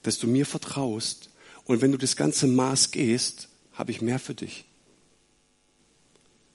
dass 0.03 0.19
du 0.19 0.29
mir 0.29 0.47
vertraust 0.47 1.31
und 1.65 1.81
wenn 1.81 1.93
du 1.93 1.99
das 1.99 2.17
ganze 2.17 2.47
Maß 2.47 2.91
gehst, 2.91 3.49
habe 3.73 3.91
ich 3.91 4.01
mehr 4.01 4.19
für 4.19 4.35
dich. 4.35 4.65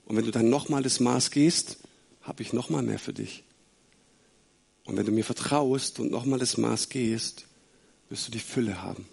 Und 0.04 0.16
wenn 0.16 0.24
du 0.24 0.30
dann 0.30 0.50
nochmal 0.50 0.82
das 0.82 1.00
Maß 1.00 1.30
gehst, 1.30 1.78
habe 2.22 2.42
ich 2.42 2.52
nochmal 2.52 2.82
mehr 2.82 2.98
für 2.98 3.12
dich. 3.12 3.44
Und 4.84 4.96
wenn 4.96 5.06
du 5.06 5.12
mir 5.12 5.24
vertraust 5.24 6.00
und 6.00 6.10
nochmal 6.10 6.38
das 6.38 6.56
Maß 6.56 6.88
gehst, 6.88 7.46
wirst 8.08 8.26
du 8.26 8.32
die 8.32 8.40
Fülle 8.40 8.82
haben. 8.82 9.06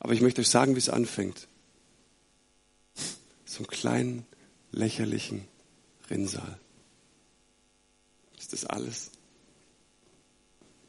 Aber 0.00 0.12
ich 0.12 0.20
möchte 0.20 0.40
euch 0.40 0.48
sagen, 0.48 0.74
wie 0.74 0.80
es 0.80 0.88
anfängt. 0.88 1.46
So 3.44 3.58
einen 3.58 3.68
kleinen, 3.68 4.26
lächerlichen 4.72 5.46
Rinnsal. 6.10 6.58
Ist 8.38 8.52
das 8.52 8.66
alles? 8.66 9.10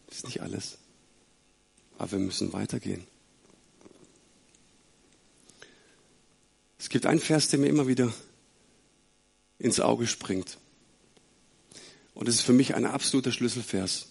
Ist 0.10 0.26
nicht 0.26 0.42
alles. 0.42 0.78
Aber 1.98 2.14
wir 2.14 2.20
müssen 2.20 2.52
weitergehen. 2.52 3.06
Es 6.86 6.90
gibt 6.90 7.08
einen 7.08 7.20
Vers, 7.20 7.50
der 7.50 7.58
mir 7.58 7.66
immer 7.66 7.88
wieder 7.88 8.14
ins 9.58 9.80
Auge 9.80 10.06
springt. 10.06 10.60
Und 12.14 12.30
es 12.30 12.36
ist 12.36 12.42
für 12.42 12.54
mich 12.54 12.76
ein 12.76 12.86
absoluter 12.86 13.32
Schlüsselvers. 13.32 14.10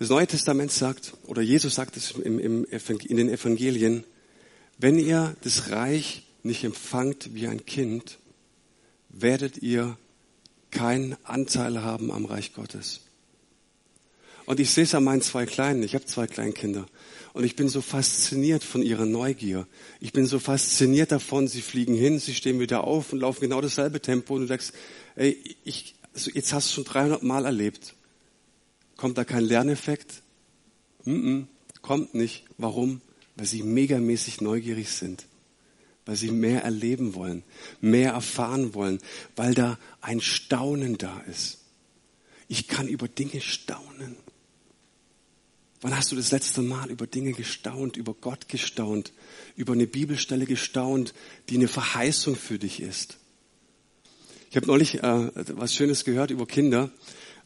Das 0.00 0.08
Neue 0.08 0.26
Testament 0.26 0.72
sagt, 0.72 1.14
oder 1.22 1.40
Jesus 1.40 1.76
sagt 1.76 1.96
es 1.96 2.10
im, 2.10 2.40
im, 2.40 2.64
in 2.64 3.16
den 3.16 3.28
Evangelien, 3.28 4.02
wenn 4.78 4.98
ihr 4.98 5.36
das 5.42 5.70
Reich 5.70 6.24
nicht 6.42 6.64
empfangt 6.64 7.32
wie 7.32 7.46
ein 7.46 7.64
Kind, 7.64 8.18
werdet 9.08 9.58
ihr 9.58 9.96
keinen 10.72 11.16
Anteil 11.22 11.80
haben 11.80 12.10
am 12.10 12.24
Reich 12.24 12.54
Gottes. 12.54 13.02
Und 14.50 14.58
ich 14.58 14.72
sehe 14.72 14.82
es 14.82 14.96
an 14.96 15.04
meinen 15.04 15.22
zwei 15.22 15.46
Kleinen. 15.46 15.84
Ich 15.84 15.94
habe 15.94 16.06
zwei 16.06 16.26
Kleinkinder. 16.26 16.84
Und 17.34 17.44
ich 17.44 17.54
bin 17.54 17.68
so 17.68 17.80
fasziniert 17.80 18.64
von 18.64 18.82
ihrer 18.82 19.06
Neugier. 19.06 19.68
Ich 20.00 20.12
bin 20.12 20.26
so 20.26 20.40
fasziniert 20.40 21.12
davon, 21.12 21.46
sie 21.46 21.62
fliegen 21.62 21.94
hin, 21.94 22.18
sie 22.18 22.34
stehen 22.34 22.58
wieder 22.58 22.82
auf 22.82 23.12
und 23.12 23.20
laufen 23.20 23.42
genau 23.42 23.60
dasselbe 23.60 24.02
Tempo. 24.02 24.34
Und 24.34 24.40
du 24.40 24.46
sagst, 24.48 24.72
ey, 25.14 25.40
ich, 25.62 25.94
also 26.14 26.32
jetzt 26.32 26.52
hast 26.52 26.68
du 26.70 26.74
schon 26.74 26.84
300 26.84 27.22
Mal 27.22 27.44
erlebt. 27.44 27.94
Kommt 28.96 29.18
da 29.18 29.24
kein 29.24 29.44
Lerneffekt? 29.44 30.20
Mm 31.04 31.10
-mm, 31.12 31.46
kommt 31.80 32.16
nicht. 32.16 32.44
Warum? 32.58 33.02
Weil 33.36 33.46
sie 33.46 33.62
megamäßig 33.62 34.40
neugierig 34.40 34.90
sind. 34.90 35.26
Weil 36.06 36.16
sie 36.16 36.32
mehr 36.32 36.64
erleben 36.64 37.14
wollen, 37.14 37.44
mehr 37.80 38.14
erfahren 38.14 38.74
wollen, 38.74 38.98
weil 39.36 39.54
da 39.54 39.78
ein 40.00 40.20
Staunen 40.20 40.98
da 40.98 41.20
ist. 41.30 41.58
Ich 42.48 42.66
kann 42.66 42.88
über 42.88 43.06
Dinge 43.06 43.40
staunen. 43.40 44.16
Wann 45.82 45.96
hast 45.96 46.12
du 46.12 46.16
das 46.16 46.30
letzte 46.30 46.60
Mal 46.60 46.90
über 46.90 47.06
Dinge 47.06 47.32
gestaunt, 47.32 47.96
über 47.96 48.12
Gott 48.12 48.48
gestaunt, 48.48 49.12
über 49.56 49.72
eine 49.72 49.86
Bibelstelle 49.86 50.44
gestaunt, 50.44 51.14
die 51.48 51.56
eine 51.56 51.68
Verheißung 51.68 52.36
für 52.36 52.58
dich 52.58 52.80
ist? 52.80 53.16
Ich 54.50 54.56
habe 54.56 54.66
neulich 54.66 55.02
äh, 55.02 55.30
was 55.56 55.74
Schönes 55.74 56.04
gehört 56.04 56.30
über 56.30 56.46
Kinder. 56.46 56.90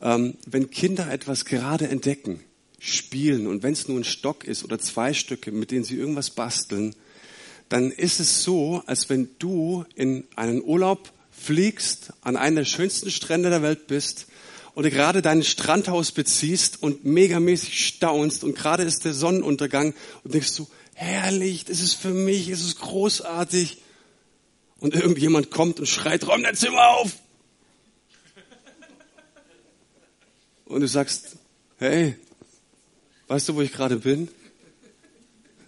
Ähm, 0.03 0.37
wenn 0.47 0.71
Kinder 0.71 1.13
etwas 1.13 1.45
gerade 1.45 1.89
entdecken, 1.89 2.41
spielen 2.81 3.47
und 3.47 3.63
wenn 3.63 3.73
es 3.73 3.89
nur 3.89 3.99
ein 3.99 4.05
Stock 4.05 4.45
ist 4.45 4.65
oder 4.65 4.79
zwei 4.79 5.15
Stücke, 5.15 5.53
mit 5.53 5.71
denen 5.71 5.85
sie 5.85 5.97
irgendwas 5.97 6.31
basteln, 6.31 6.95
dann 7.69 7.91
ist 7.91 8.21
es 8.21 8.43
so, 8.43 8.83
als 8.87 9.09
wenn 9.09 9.29
du 9.39 9.85
in 9.95 10.25
einen 10.37 10.63
Urlaub 10.63 11.13
fliegst, 11.31 12.13
an 12.21 12.37
einen 12.37 12.57
der 12.57 12.65
schönsten 12.65 13.11
Strände 13.11 13.49
der 13.49 13.63
Welt 13.63 13.87
bist 13.87 14.27
oder 14.75 14.91
gerade 14.91 15.23
dein 15.23 15.43
Strandhaus 15.43 16.13
beziehst 16.13 16.83
und 16.83 17.05
megamäßig 17.05 17.87
staunst 17.87 18.45
und 18.45 18.57
gerade 18.57 18.83
ist 18.83 19.05
der 19.05 19.15
Sonnenuntergang 19.15 19.95
und 20.25 20.35
denkst 20.35 20.57
du, 20.57 20.67
herrlich, 20.95 21.65
das 21.65 21.81
ist 21.81 21.95
für 21.95 22.11
mich, 22.11 22.49
es 22.49 22.63
ist 22.63 22.81
großartig. 22.81 23.79
Und 24.81 24.95
irgendjemand 24.95 25.51
kommt 25.51 25.81
und 25.81 25.87
schreit, 25.87 26.27
räum 26.27 26.43
dein 26.43 26.57
Zimmer 26.57 26.89
auf. 26.89 27.13
Und 30.67 30.81
du 30.81 30.89
sagst, 30.89 31.37
hey, 31.79 32.17
weißt 33.29 33.49
du, 33.49 33.55
wo 33.55 33.63
ich 33.63 33.73
gerade 33.73 33.97
bin? 33.97 34.29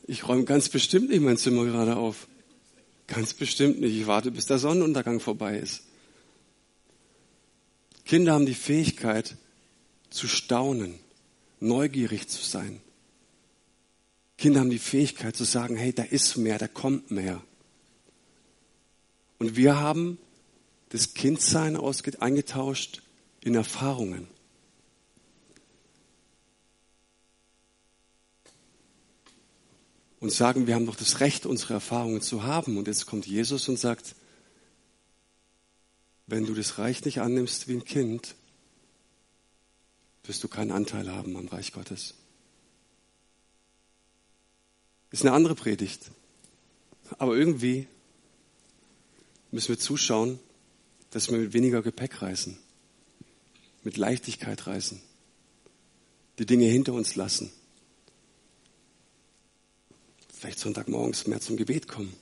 Ich 0.07 0.29
räume 0.29 0.45
ganz 0.45 0.69
bestimmt 0.69 1.11
nicht 1.11 1.23
mein 1.23 1.37
Zimmer 1.37 1.65
gerade 1.65 1.97
auf. 1.97 2.27
Ganz 3.07 3.35
bestimmt 3.35 3.81
nicht. 3.81 3.95
Ich 3.95 4.07
warte, 4.07 4.31
bis 4.31 4.47
der 4.47 4.59
Sonnenuntergang 4.59 5.21
vorbei 5.21 5.59
ist. 5.59 5.86
Kinder 8.07 8.35
haben 8.35 8.47
die 8.47 8.55
Fähigkeit 8.55 9.37
zu 10.11 10.29
staunen, 10.29 10.95
neugierig 11.59 12.29
zu 12.29 12.43
sein. 12.43 12.81
Kinder 14.39 14.61
haben 14.61 14.71
die 14.71 14.79
Fähigkeit 14.79 15.35
zu 15.35 15.45
sagen, 15.45 15.77
hey, 15.77 15.93
da 15.93 16.05
ist 16.05 16.37
mehr, 16.37 16.59
da 16.59 16.69
kommt 16.69 17.11
mehr. 17.11 17.43
Und 19.39 19.57
wir 19.57 19.81
haben 19.81 20.19
das 20.91 21.15
Kindsein 21.15 21.77
eingetauscht 21.77 23.03
in 23.41 23.57
Erfahrungen. 23.57 24.29
Und 30.21 30.33
sagen, 30.33 30.67
wir 30.67 30.77
haben 30.77 30.87
doch 30.87 30.97
das 30.97 31.21
Recht, 31.21 31.45
unsere 31.45 31.75
Erfahrungen 31.75 32.21
zu 32.21 32.45
haben. 32.45 32.79
Und 32.79 32.87
jetzt 32.87 33.07
kommt 33.07 33.27
Jesus 33.27 33.69
und 33.69 33.79
sagt, 33.79 34.15
wenn 36.27 36.45
du 36.45 36.55
das 36.55 36.79
Reich 36.79 37.05
nicht 37.05 37.21
annimmst 37.21 37.69
wie 37.69 37.75
ein 37.75 37.85
Kind, 37.85 38.35
wirst 40.25 40.43
du 40.43 40.49
keinen 40.49 40.73
Anteil 40.73 41.11
haben 41.11 41.37
am 41.37 41.47
Reich 41.47 41.73
Gottes. 41.73 42.15
Ist 45.11 45.23
eine 45.23 45.33
andere 45.33 45.55
Predigt. 45.55 46.11
Aber 47.19 47.37
irgendwie 47.37 47.87
müssen 49.53 49.69
wir 49.69 49.79
zuschauen, 49.79 50.41
dass 51.11 51.31
wir 51.31 51.39
mit 51.39 51.53
weniger 51.53 51.81
Gepäck 51.83 52.21
reisen, 52.21 52.59
mit 53.85 53.97
Leichtigkeit 53.97 54.67
reisen, 54.67 55.01
die 56.41 56.47
Dinge 56.47 56.67
hinter 56.67 56.93
uns 56.93 57.15
lassen. 57.15 57.53
Vielleicht 60.35 60.59
Sonntagmorgens 60.59 61.29
mehr 61.29 61.41
zum 61.41 61.57
Gebet 61.57 61.87
kommen. 61.87 62.15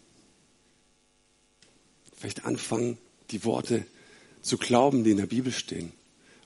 Vielleicht 2.15 2.45
anfangen, 2.45 2.99
die 3.31 3.45
Worte 3.45 3.87
zu 4.45 4.59
glauben, 4.59 5.05
die 5.05 5.11
in 5.11 5.17
der 5.17 5.27
Bibel 5.27 5.53
stehen 5.53 5.93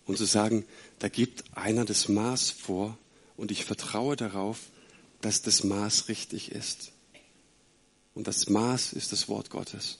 und 0.06 0.16
zu 0.16 0.24
sagen, 0.24 0.64
da 1.00 1.08
gibt 1.08 1.44
einer 1.56 1.84
das 1.84 2.08
Maß 2.08 2.50
vor 2.50 2.96
und 3.36 3.50
ich 3.50 3.64
vertraue 3.64 4.16
darauf, 4.16 4.58
dass 5.20 5.42
das 5.42 5.64
Maß 5.64 6.08
richtig 6.08 6.52
ist. 6.52 6.92
Und 8.14 8.26
das 8.26 8.48
Maß 8.48 8.92
ist 8.94 9.12
das 9.12 9.28
Wort 9.28 9.50
Gottes. 9.50 9.98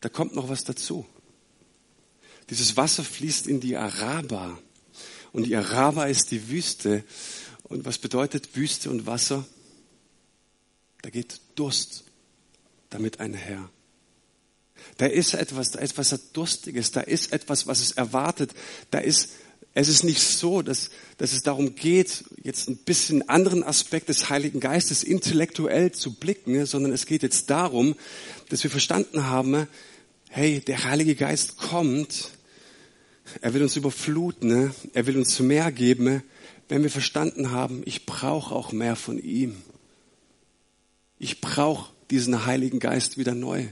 Da 0.00 0.08
kommt 0.08 0.34
noch 0.34 0.48
was 0.48 0.64
dazu. 0.64 1.06
Dieses 2.50 2.76
Wasser 2.76 3.04
fließt 3.04 3.46
in 3.46 3.60
die 3.60 3.76
Araba. 3.76 4.58
Und 5.32 5.44
die 5.44 5.56
Araba 5.56 6.04
ist 6.04 6.30
die 6.30 6.48
Wüste. 6.48 7.04
Und 7.64 7.84
was 7.84 7.98
bedeutet 7.98 8.54
Wüste 8.54 8.90
und 8.90 9.06
Wasser? 9.06 9.46
Da 11.02 11.10
geht 11.10 11.40
Durst 11.54 12.04
damit 12.90 13.18
einher. 13.18 13.70
Da 14.96 15.06
ist 15.06 15.34
etwas, 15.34 15.72
da 15.72 15.80
ist 15.80 15.92
etwas 15.92 16.32
Durstiges, 16.32 16.90
da 16.92 17.00
ist 17.00 17.32
etwas, 17.32 17.66
was 17.66 17.80
es 17.80 17.92
erwartet. 17.92 18.52
Da 18.90 18.98
ist, 18.98 19.30
es 19.74 19.88
ist 19.88 20.04
nicht 20.04 20.20
so, 20.20 20.62
dass, 20.62 20.90
dass 21.18 21.32
es 21.32 21.42
darum 21.42 21.74
geht, 21.74 22.24
jetzt 22.42 22.68
ein 22.68 22.76
bisschen 22.76 23.28
anderen 23.28 23.64
Aspekt 23.64 24.08
des 24.08 24.30
Heiligen 24.30 24.60
Geistes 24.60 25.02
intellektuell 25.02 25.92
zu 25.92 26.14
blicken, 26.14 26.64
sondern 26.66 26.92
es 26.92 27.06
geht 27.06 27.22
jetzt 27.22 27.50
darum, 27.50 27.96
dass 28.50 28.62
wir 28.62 28.70
verstanden 28.70 29.26
haben, 29.26 29.66
hey, 30.30 30.60
der 30.60 30.84
Heilige 30.84 31.16
Geist 31.16 31.56
kommt, 31.56 32.30
er 33.40 33.54
will 33.54 33.62
uns 33.62 33.76
überfluten, 33.76 34.72
er 34.92 35.06
will 35.06 35.16
uns 35.16 35.40
mehr 35.40 35.72
geben, 35.72 36.22
wenn 36.68 36.82
wir 36.82 36.90
verstanden 36.90 37.50
haben, 37.50 37.82
ich 37.84 38.06
brauche 38.06 38.54
auch 38.54 38.72
mehr 38.72 38.96
von 38.96 39.18
ihm. 39.18 39.56
Ich 41.18 41.40
brauche 41.40 41.92
diesen 42.10 42.46
Heiligen 42.46 42.80
Geist 42.80 43.18
wieder 43.18 43.34
neu 43.34 43.66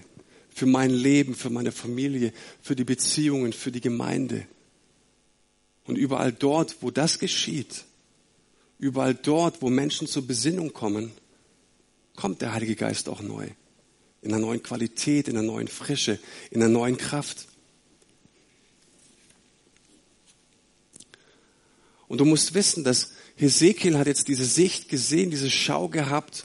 für 0.55 0.67
mein 0.67 0.91
Leben, 0.91 1.35
für 1.35 1.51
meine 1.51 1.73
Familie, 1.73 2.33
für 2.61 2.77
die 2.77 2.85
Beziehungen, 2.85 3.53
für 3.53 3.73
die 3.73 3.81
Gemeinde. 3.81 4.47
Und 5.85 5.97
überall 5.97 6.33
dort, 6.33 6.77
wo 6.81 6.91
das 6.91 7.19
geschieht, 7.19 7.85
überall 8.79 9.15
dort, 9.15 9.62
wo 9.62 9.71
Menschen 9.71 10.07
zur 10.07 10.27
Besinnung 10.27 10.73
kommen, 10.73 11.12
kommt 12.17 12.43
der 12.43 12.53
Heilige 12.53 12.77
Geist 12.77 13.09
auch 13.09 13.21
neu. 13.21 13.49
In 14.21 14.33
einer 14.33 14.45
neuen 14.45 14.62
Qualität, 14.62 15.29
in 15.29 15.37
einer 15.37 15.47
neuen 15.47 15.69
Frische, 15.69 16.19
in 16.51 16.62
einer 16.62 16.73
neuen 16.73 16.97
Kraft. 16.97 17.49
Und 22.07 22.19
du 22.19 22.25
musst 22.25 22.55
wissen, 22.55 22.85
dass 22.85 23.12
Hesekiel 23.37 23.99
hat 23.99 24.07
jetzt 24.07 24.29
diese 24.29 24.45
Sicht 24.45 24.88
gesehen, 24.88 25.31
diese 25.31 25.51
Schau 25.51 25.88
gehabt 25.88 26.45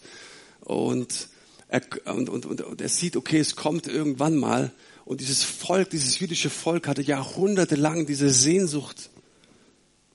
und 0.62 1.30
er, 1.67 1.82
und, 2.06 2.30
und, 2.30 2.45
und, 2.45 2.62
und 2.62 2.82
er 2.82 2.89
sieht, 2.89 3.17
okay, 3.17 3.39
es 3.39 3.56
kommt 3.56 3.88
irgendwann 3.88 4.38
mal. 4.38 4.71
Und 5.06 5.21
dieses 5.21 5.43
Volk, 5.43 5.89
dieses 5.89 6.19
jüdische 6.19 6.49
Volk 6.49 6.88
hatte 6.88 7.01
jahrhundertelang 7.01 8.06
diese 8.06 8.30
Sehnsucht. 8.30 9.10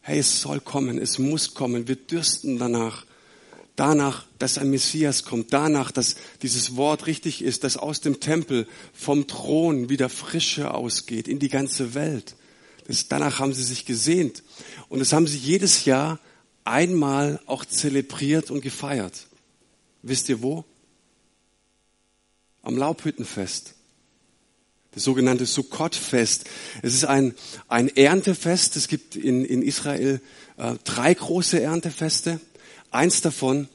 Hey, 0.00 0.18
es 0.18 0.40
soll 0.40 0.60
kommen, 0.60 0.98
es 0.98 1.18
muss 1.18 1.54
kommen. 1.54 1.88
Wir 1.88 1.96
dürsten 1.96 2.58
danach. 2.58 3.06
Danach, 3.74 4.26
dass 4.38 4.58
ein 4.58 4.70
Messias 4.70 5.24
kommt. 5.24 5.52
Danach, 5.52 5.92
dass 5.92 6.16
dieses 6.42 6.76
Wort 6.76 7.06
richtig 7.06 7.42
ist, 7.42 7.64
dass 7.64 7.78
aus 7.78 8.00
dem 8.02 8.20
Tempel 8.20 8.66
vom 8.92 9.26
Thron 9.26 9.88
wieder 9.88 10.10
Frische 10.10 10.74
ausgeht 10.74 11.26
in 11.26 11.38
die 11.38 11.48
ganze 11.48 11.94
Welt. 11.94 12.36
Das, 12.86 13.08
danach 13.08 13.38
haben 13.38 13.54
sie 13.54 13.62
sich 13.62 13.86
gesehnt. 13.86 14.42
Und 14.88 14.98
das 14.98 15.12
haben 15.12 15.26
sie 15.26 15.38
jedes 15.38 15.86
Jahr 15.86 16.18
einmal 16.64 17.40
auch 17.46 17.64
zelebriert 17.64 18.50
und 18.50 18.60
gefeiert. 18.60 19.26
Wisst 20.02 20.28
ihr 20.28 20.42
wo? 20.42 20.64
Am 22.62 22.76
Laubhüttenfest. 22.76 23.74
das 24.92 25.04
sogenannte 25.04 25.46
Sukkot-Fest. 25.46 26.44
Es 26.82 26.94
ist 26.94 27.04
ein, 27.04 27.34
ein 27.68 27.88
Erntefest. 27.88 28.76
Es 28.76 28.88
gibt 28.88 29.16
in, 29.16 29.44
in 29.44 29.62
Israel 29.62 30.20
äh, 30.58 30.74
drei 30.84 31.14
große 31.14 31.60
Erntefeste. 31.60 32.40
Eins 32.90 33.22
davon 33.22 33.68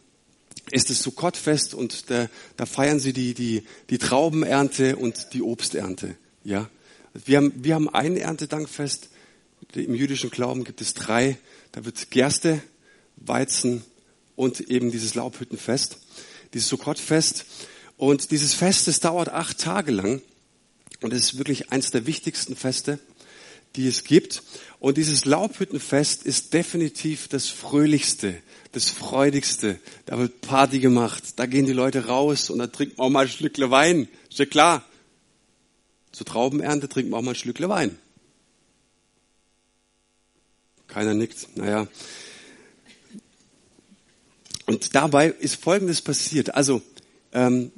ist 0.71 0.89
das 0.89 1.01
Sukkot-Fest 1.01 1.73
und 1.73 2.09
da, 2.09 2.29
da 2.55 2.65
feiern 2.65 2.99
sie 2.99 3.13
die, 3.13 3.33
die, 3.33 3.63
die 3.89 3.97
Traubenernte 3.97 4.95
und 4.95 5.33
die 5.33 5.41
Obsternte. 5.41 6.15
Ja, 6.43 6.69
wir 7.25 7.37
haben, 7.37 7.53
wir 7.55 7.75
haben 7.75 7.89
ein 7.89 8.15
Erntedankfest. 8.15 9.09
Im 9.73 9.95
jüdischen 9.95 10.29
Glauben 10.29 10.63
gibt 10.63 10.81
es 10.81 10.93
drei. 10.93 11.37
Da 11.71 11.83
wird 11.83 12.11
Gerste, 12.11 12.61
Weizen 13.15 13.83
und 14.35 14.59
eben 14.61 14.91
dieses 14.91 15.15
Laubhüttenfest, 15.15 15.97
dieses 16.53 16.69
Sukkot-Fest. 16.69 17.45
Und 17.97 18.31
dieses 18.31 18.53
Fest, 18.53 18.87
das 18.87 18.99
dauert 18.99 19.29
acht 19.29 19.59
Tage 19.59 19.91
lang. 19.91 20.21
Und 21.01 21.13
es 21.13 21.25
ist 21.25 21.37
wirklich 21.37 21.71
eines 21.71 21.91
der 21.91 22.05
wichtigsten 22.05 22.55
Feste, 22.55 22.99
die 23.75 23.87
es 23.87 24.03
gibt. 24.03 24.43
Und 24.79 24.97
dieses 24.97 25.25
Laubhüttenfest 25.25 26.23
ist 26.23 26.53
definitiv 26.53 27.27
das 27.27 27.47
fröhlichste, 27.47 28.41
das 28.71 28.89
freudigste. 28.89 29.79
Da 30.05 30.17
wird 30.17 30.41
Party 30.41 30.79
gemacht. 30.79 31.23
Da 31.37 31.45
gehen 31.45 31.65
die 31.65 31.73
Leute 31.73 32.05
raus 32.05 32.49
und 32.49 32.59
da 32.59 32.67
trinkt 32.67 32.97
man 32.97 33.07
auch 33.07 33.09
mal 33.09 33.25
ein 33.25 33.29
Schlückle 33.29 33.71
Wein. 33.71 34.07
Ist 34.29 34.39
ja 34.39 34.45
klar. 34.45 34.85
Zur 36.11 36.25
Traubenernte 36.25 36.89
trinkt 36.89 37.11
man 37.11 37.19
auch 37.19 37.23
mal 37.23 37.31
ein 37.31 37.35
Schlückle 37.35 37.69
Wein. 37.69 37.97
Keiner 40.87 41.13
nickt. 41.13 41.57
Naja. 41.57 41.87
Und 44.65 44.95
dabei 44.95 45.29
ist 45.29 45.61
Folgendes 45.61 46.01
passiert. 46.01 46.55
Also, 46.55 46.81
ähm, 47.33 47.71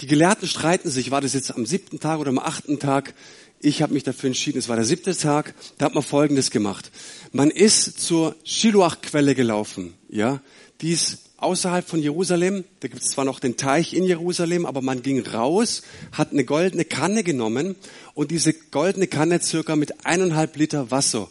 die 0.00 0.06
Gelehrten 0.06 0.46
streiten 0.46 0.90
sich, 0.90 1.10
war 1.10 1.20
das 1.20 1.34
jetzt 1.34 1.50
am 1.54 1.66
siebten 1.66 2.00
Tag 2.00 2.18
oder 2.20 2.30
am 2.30 2.38
achten 2.38 2.78
Tag? 2.78 3.14
Ich 3.60 3.80
habe 3.80 3.94
mich 3.94 4.02
dafür 4.02 4.28
entschieden, 4.28 4.58
es 4.58 4.68
war 4.68 4.76
der 4.76 4.84
siebte 4.84 5.16
Tag. 5.16 5.54
Da 5.78 5.86
hat 5.86 5.94
man 5.94 6.02
Folgendes 6.02 6.50
gemacht. 6.50 6.90
Man 7.32 7.50
ist 7.50 7.98
zur 7.98 8.36
Shiloach-Quelle 8.44 9.34
gelaufen. 9.34 9.94
Ja, 10.08 10.40
die 10.82 10.92
ist 10.92 11.18
außerhalb 11.38 11.88
von 11.88 12.02
Jerusalem. 12.02 12.64
Da 12.80 12.88
gibt 12.88 13.02
es 13.02 13.10
zwar 13.10 13.24
noch 13.24 13.40
den 13.40 13.56
Teich 13.56 13.94
in 13.94 14.04
Jerusalem, 14.04 14.66
aber 14.66 14.82
man 14.82 15.02
ging 15.02 15.26
raus, 15.26 15.82
hat 16.12 16.32
eine 16.32 16.44
goldene 16.44 16.84
Kanne 16.84 17.22
genommen 17.22 17.76
und 18.14 18.30
diese 18.30 18.52
goldene 18.52 19.06
Kanne 19.06 19.40
circa 19.40 19.76
mit 19.76 20.04
eineinhalb 20.04 20.56
Liter 20.56 20.90
Wasser 20.90 21.30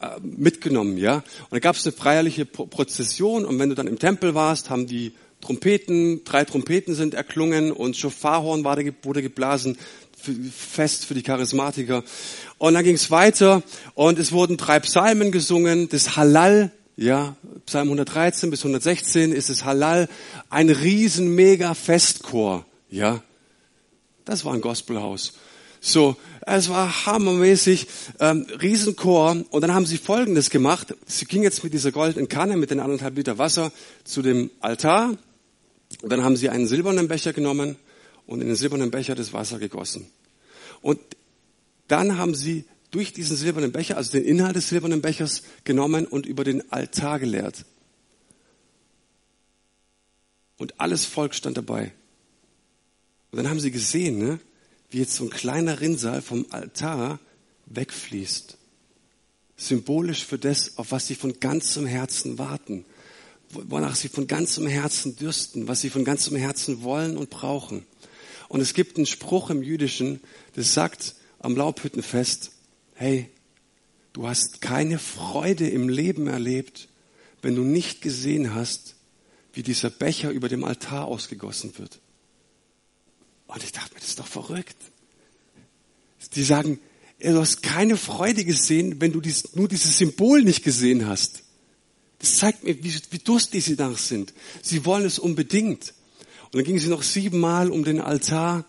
äh, 0.00 0.20
mitgenommen, 0.20 0.96
ja. 0.96 1.16
Und 1.16 1.52
da 1.52 1.58
gab 1.58 1.76
es 1.76 1.86
eine 1.86 1.92
feierliche 1.92 2.44
Prozession 2.46 3.44
und 3.44 3.58
wenn 3.58 3.68
du 3.68 3.74
dann 3.74 3.86
im 3.86 3.98
Tempel 3.98 4.34
warst, 4.34 4.70
haben 4.70 4.86
die 4.86 5.14
Trompeten, 5.40 6.22
drei 6.24 6.44
Trompeten 6.44 6.94
sind 6.94 7.14
erklungen 7.14 7.72
und 7.72 7.96
Schofarhorn 7.96 8.64
wurde 8.64 9.22
geblasen, 9.22 9.78
fest 10.54 11.06
für 11.06 11.14
die 11.14 11.22
Charismatiker. 11.22 12.04
Und 12.58 12.74
dann 12.74 12.84
ging 12.84 12.94
es 12.94 13.10
weiter 13.10 13.62
und 13.94 14.18
es 14.18 14.32
wurden 14.32 14.56
drei 14.56 14.80
Psalmen 14.80 15.32
gesungen, 15.32 15.88
das 15.88 16.16
Halal, 16.16 16.70
ja, 16.96 17.36
Psalm 17.66 17.88
113 17.88 18.50
bis 18.50 18.60
116 18.60 19.32
ist 19.32 19.48
es 19.48 19.64
Halal, 19.64 20.08
ein 20.50 20.68
riesen 20.68 21.34
mega 21.34 21.74
Festchor, 21.74 22.66
ja. 22.90 23.22
Das 24.24 24.44
war 24.44 24.52
ein 24.52 24.60
Gospelhaus. 24.60 25.32
So, 25.80 26.16
es 26.42 26.68
war 26.68 27.06
hammermäßig, 27.06 27.86
ähm, 28.20 28.46
Riesenchor. 28.60 29.44
Und 29.50 29.60
dann 29.62 29.72
haben 29.72 29.86
sie 29.86 29.96
Folgendes 29.96 30.50
gemacht. 30.50 30.94
Sie 31.06 31.24
ging 31.24 31.42
jetzt 31.42 31.64
mit 31.64 31.72
dieser 31.72 31.90
goldenen 31.90 32.28
Kanne, 32.28 32.58
mit 32.58 32.70
den 32.70 32.80
anderthalb 32.80 33.16
Liter 33.16 33.38
Wasser 33.38 33.72
zu 34.04 34.20
dem 34.20 34.50
Altar, 34.60 35.16
und 36.02 36.10
dann 36.10 36.22
haben 36.22 36.36
sie 36.36 36.48
einen 36.48 36.66
silbernen 36.66 37.08
Becher 37.08 37.32
genommen 37.32 37.76
und 38.26 38.40
in 38.40 38.46
den 38.46 38.56
silbernen 38.56 38.90
Becher 38.90 39.14
das 39.14 39.32
Wasser 39.32 39.58
gegossen. 39.58 40.06
Und 40.80 41.00
dann 41.88 42.16
haben 42.16 42.34
sie 42.34 42.64
durch 42.90 43.12
diesen 43.12 43.36
silbernen 43.36 43.72
Becher, 43.72 43.96
also 43.96 44.12
den 44.12 44.24
Inhalt 44.24 44.56
des 44.56 44.68
silbernen 44.68 45.02
Bechers 45.02 45.42
genommen 45.64 46.06
und 46.06 46.26
über 46.26 46.44
den 46.44 46.72
Altar 46.72 47.18
geleert. 47.18 47.64
Und 50.56 50.80
alles 50.80 51.04
Volk 51.04 51.34
stand 51.34 51.56
dabei. 51.56 51.92
Und 53.30 53.38
dann 53.38 53.48
haben 53.48 53.60
sie 53.60 53.70
gesehen, 53.70 54.18
ne, 54.18 54.40
wie 54.90 54.98
jetzt 54.98 55.14
so 55.14 55.24
ein 55.24 55.30
kleiner 55.30 55.80
Rinnsal 55.80 56.22
vom 56.22 56.46
Altar 56.50 57.20
wegfließt. 57.66 58.56
Symbolisch 59.56 60.24
für 60.24 60.38
das, 60.38 60.78
auf 60.78 60.90
was 60.92 61.06
sie 61.06 61.14
von 61.14 61.38
ganzem 61.38 61.86
Herzen 61.86 62.38
warten 62.38 62.84
wonach 63.50 63.96
sie 63.96 64.08
von 64.08 64.26
ganzem 64.26 64.66
Herzen 64.66 65.16
dürsten, 65.16 65.68
was 65.68 65.80
sie 65.80 65.90
von 65.90 66.04
ganzem 66.04 66.36
Herzen 66.36 66.82
wollen 66.82 67.16
und 67.16 67.30
brauchen. 67.30 67.84
Und 68.48 68.60
es 68.60 68.74
gibt 68.74 68.96
einen 68.96 69.06
Spruch 69.06 69.50
im 69.50 69.62
Jüdischen, 69.62 70.20
das 70.54 70.74
sagt 70.74 71.14
am 71.38 71.56
Laubhüttenfest, 71.56 72.52
hey, 72.94 73.28
du 74.12 74.26
hast 74.26 74.60
keine 74.60 74.98
Freude 74.98 75.68
im 75.68 75.88
Leben 75.88 76.26
erlebt, 76.26 76.88
wenn 77.42 77.54
du 77.54 77.62
nicht 77.62 78.02
gesehen 78.02 78.54
hast, 78.54 78.96
wie 79.52 79.62
dieser 79.62 79.90
Becher 79.90 80.30
über 80.30 80.48
dem 80.48 80.64
Altar 80.64 81.06
ausgegossen 81.06 81.76
wird. 81.78 82.00
Und 83.46 83.64
ich 83.64 83.72
dachte 83.72 83.94
mir, 83.94 84.00
das 84.00 84.10
ist 84.10 84.18
doch 84.18 84.26
verrückt. 84.26 84.76
Die 86.34 86.44
sagen, 86.44 86.78
du 87.18 87.40
hast 87.40 87.62
keine 87.62 87.96
Freude 87.96 88.44
gesehen, 88.44 89.00
wenn 89.00 89.12
du 89.12 89.20
dies, 89.20 89.54
nur 89.56 89.66
dieses 89.66 89.98
Symbol 89.98 90.42
nicht 90.42 90.62
gesehen 90.62 91.06
hast. 91.08 91.42
Das 92.20 92.36
zeigt 92.36 92.64
mir, 92.64 92.82
wie, 92.84 92.94
wie 93.10 93.18
durstig 93.18 93.64
sie 93.64 93.76
danach 93.76 93.98
sind. 93.98 94.32
Sie 94.62 94.84
wollen 94.84 95.04
es 95.04 95.18
unbedingt. 95.18 95.94
Und 96.44 96.56
dann 96.56 96.64
gingen 96.64 96.78
sie 96.78 96.88
noch 96.88 97.02
siebenmal 97.02 97.70
um 97.70 97.82
den 97.82 98.00
Altar. 98.00 98.64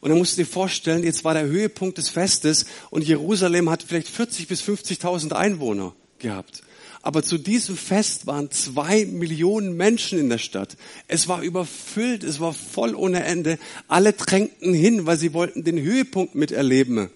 Und 0.00 0.10
dann 0.10 0.18
musst 0.18 0.36
du 0.36 0.42
dir 0.42 0.46
vorstellen, 0.46 1.02
jetzt 1.02 1.24
war 1.24 1.34
der 1.34 1.46
Höhepunkt 1.46 1.98
des 1.98 2.08
Festes 2.08 2.66
und 2.90 3.04
Jerusalem 3.04 3.70
hat 3.70 3.82
vielleicht 3.82 4.08
40 4.08 4.48
bis 4.48 4.62
50.000 4.62 5.32
Einwohner 5.32 5.94
gehabt. 6.18 6.62
Aber 7.02 7.22
zu 7.22 7.36
diesem 7.36 7.76
Fest 7.76 8.26
waren 8.26 8.50
zwei 8.50 9.04
Millionen 9.04 9.76
Menschen 9.76 10.18
in 10.18 10.30
der 10.30 10.38
Stadt. 10.38 10.76
Es 11.06 11.28
war 11.28 11.42
überfüllt, 11.42 12.24
es 12.24 12.40
war 12.40 12.54
voll 12.54 12.94
ohne 12.94 13.24
Ende. 13.24 13.58
Alle 13.88 14.14
drängten 14.14 14.72
hin, 14.72 15.04
weil 15.04 15.18
sie 15.18 15.34
wollten 15.34 15.64
den 15.64 15.78
Höhepunkt 15.78 16.34
miterleben. 16.34 17.10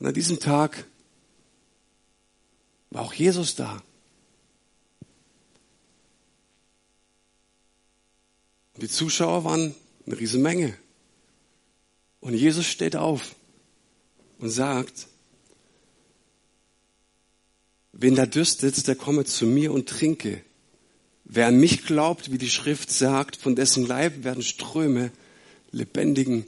Und 0.00 0.06
an 0.06 0.14
diesem 0.14 0.40
Tag 0.40 0.86
war 2.90 3.02
auch 3.02 3.12
Jesus 3.12 3.54
da. 3.54 3.82
Und 8.74 8.82
die 8.82 8.88
Zuschauer 8.88 9.44
waren 9.44 9.74
eine 10.06 10.18
Riesenmenge. 10.18 10.76
Und 12.20 12.34
Jesus 12.34 12.66
steht 12.66 12.96
auf 12.96 13.34
und 14.38 14.50
sagt, 14.50 15.06
wen 17.92 18.14
da 18.14 18.26
dürstet, 18.26 18.86
der 18.86 18.96
komme 18.96 19.24
zu 19.24 19.46
mir 19.46 19.72
und 19.72 19.88
trinke. 19.88 20.42
Wer 21.24 21.46
an 21.46 21.60
mich 21.60 21.84
glaubt, 21.84 22.32
wie 22.32 22.38
die 22.38 22.50
Schrift 22.50 22.90
sagt, 22.90 23.36
von 23.36 23.54
dessen 23.54 23.86
Leib 23.86 24.24
werden 24.24 24.42
Ströme 24.42 25.12
lebendigen 25.70 26.46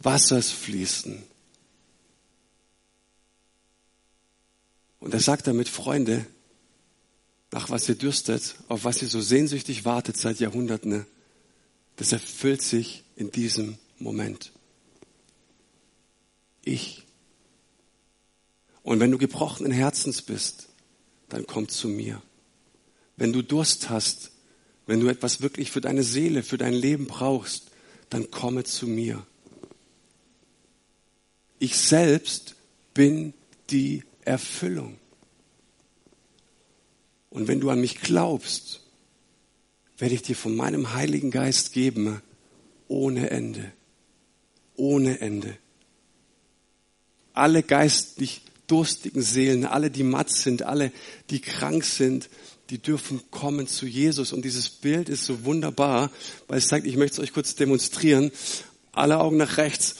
Wassers 0.00 0.50
fließen. 0.50 1.22
Und 5.06 5.14
er 5.14 5.20
sagt 5.20 5.46
damit, 5.46 5.68
Freunde, 5.68 6.26
nach 7.52 7.70
was 7.70 7.88
ihr 7.88 7.94
dürstet, 7.94 8.56
auf 8.66 8.82
was 8.82 9.02
ihr 9.02 9.08
so 9.08 9.20
sehnsüchtig 9.20 9.84
wartet 9.84 10.16
seit 10.16 10.40
Jahrhunderten, 10.40 11.06
das 11.94 12.10
erfüllt 12.10 12.60
sich 12.60 13.04
in 13.14 13.30
diesem 13.30 13.78
Moment. 14.00 14.50
Ich. 16.64 17.04
Und 18.82 18.98
wenn 18.98 19.12
du 19.12 19.18
gebrochenen 19.18 19.70
Herzens 19.70 20.22
bist, 20.22 20.70
dann 21.28 21.46
komm 21.46 21.68
zu 21.68 21.86
mir. 21.86 22.20
Wenn 23.16 23.32
du 23.32 23.42
Durst 23.42 23.88
hast, 23.88 24.32
wenn 24.86 24.98
du 24.98 25.06
etwas 25.06 25.40
wirklich 25.40 25.70
für 25.70 25.80
deine 25.80 26.02
Seele, 26.02 26.42
für 26.42 26.58
dein 26.58 26.74
Leben 26.74 27.06
brauchst, 27.06 27.70
dann 28.10 28.32
komme 28.32 28.64
zu 28.64 28.88
mir. 28.88 29.24
Ich 31.60 31.76
selbst 31.78 32.56
bin 32.92 33.34
die 33.70 34.02
Erfüllung. 34.26 34.98
Und 37.30 37.48
wenn 37.48 37.60
du 37.60 37.70
an 37.70 37.80
mich 37.80 38.00
glaubst, 38.00 38.80
werde 39.98 40.14
ich 40.14 40.22
dir 40.22 40.36
von 40.36 40.54
meinem 40.56 40.94
Heiligen 40.94 41.30
Geist 41.30 41.72
geben, 41.72 42.20
ohne 42.88 43.30
Ende. 43.30 43.72
Ohne 44.74 45.20
Ende. 45.20 45.56
Alle 47.32 47.62
geistlich 47.62 48.42
durstigen 48.66 49.22
Seelen, 49.22 49.64
alle, 49.64 49.90
die 49.90 50.02
matt 50.02 50.30
sind, 50.30 50.62
alle, 50.62 50.92
die 51.30 51.40
krank 51.40 51.84
sind, 51.84 52.28
die 52.70 52.78
dürfen 52.78 53.20
kommen 53.30 53.66
zu 53.66 53.86
Jesus. 53.86 54.32
Und 54.32 54.44
dieses 54.44 54.68
Bild 54.70 55.08
ist 55.08 55.24
so 55.24 55.44
wunderbar, 55.44 56.10
weil 56.48 56.58
es 56.58 56.68
zeigt, 56.68 56.86
ich 56.86 56.96
möchte 56.96 57.14
es 57.14 57.20
euch 57.20 57.32
kurz 57.32 57.54
demonstrieren. 57.54 58.32
Alle 58.92 59.18
Augen 59.18 59.36
nach 59.36 59.56
rechts. 59.58 59.96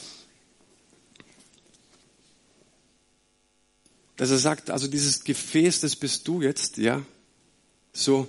Dass 4.17 4.31
er 4.31 4.39
sagt, 4.39 4.69
also 4.69 4.87
dieses 4.87 5.23
Gefäß, 5.23 5.79
das 5.81 5.95
bist 5.95 6.27
du 6.27 6.41
jetzt, 6.41 6.77
ja, 6.77 7.03
so. 7.93 8.27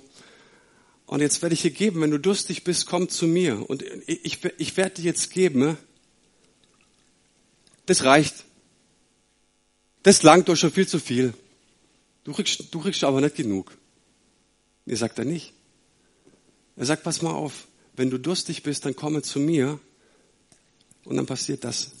Und 1.07 1.21
jetzt 1.21 1.41
werde 1.41 1.55
ich 1.55 1.63
dir 1.63 1.71
geben, 1.71 2.01
wenn 2.01 2.11
du 2.11 2.19
durstig 2.19 2.63
bist, 2.63 2.85
komm 2.85 3.09
zu 3.09 3.25
mir. 3.25 3.67
Und 3.67 3.83
ich, 4.05 4.43
ich, 4.57 4.77
werde 4.77 4.95
dir 5.01 5.05
jetzt 5.05 5.31
geben. 5.31 5.59
Ne? 5.59 5.77
Das 7.87 8.03
reicht. 8.03 8.45
Das 10.03 10.21
langt 10.21 10.47
doch 10.47 10.55
schon 10.55 10.71
viel 10.71 10.87
zu 10.87 10.99
viel. 10.99 11.33
Du 12.23 12.33
kriegst, 12.33 12.65
du 12.71 12.79
kriegst 12.79 13.03
aber 13.03 13.21
nicht 13.21 13.35
genug. 13.35 13.75
Nee, 14.85 14.93
sagt 14.93 15.17
er 15.17 15.25
nicht. 15.25 15.53
Er 16.75 16.85
sagt, 16.85 17.03
pass 17.03 17.23
mal 17.23 17.33
auf, 17.33 17.67
wenn 17.95 18.11
du 18.11 18.19
durstig 18.19 18.61
bist, 18.61 18.85
dann 18.85 18.95
komme 18.95 19.23
zu 19.23 19.39
mir 19.39 19.79
und 21.05 21.17
dann 21.17 21.25
passiert 21.25 21.63
das. 21.63 21.91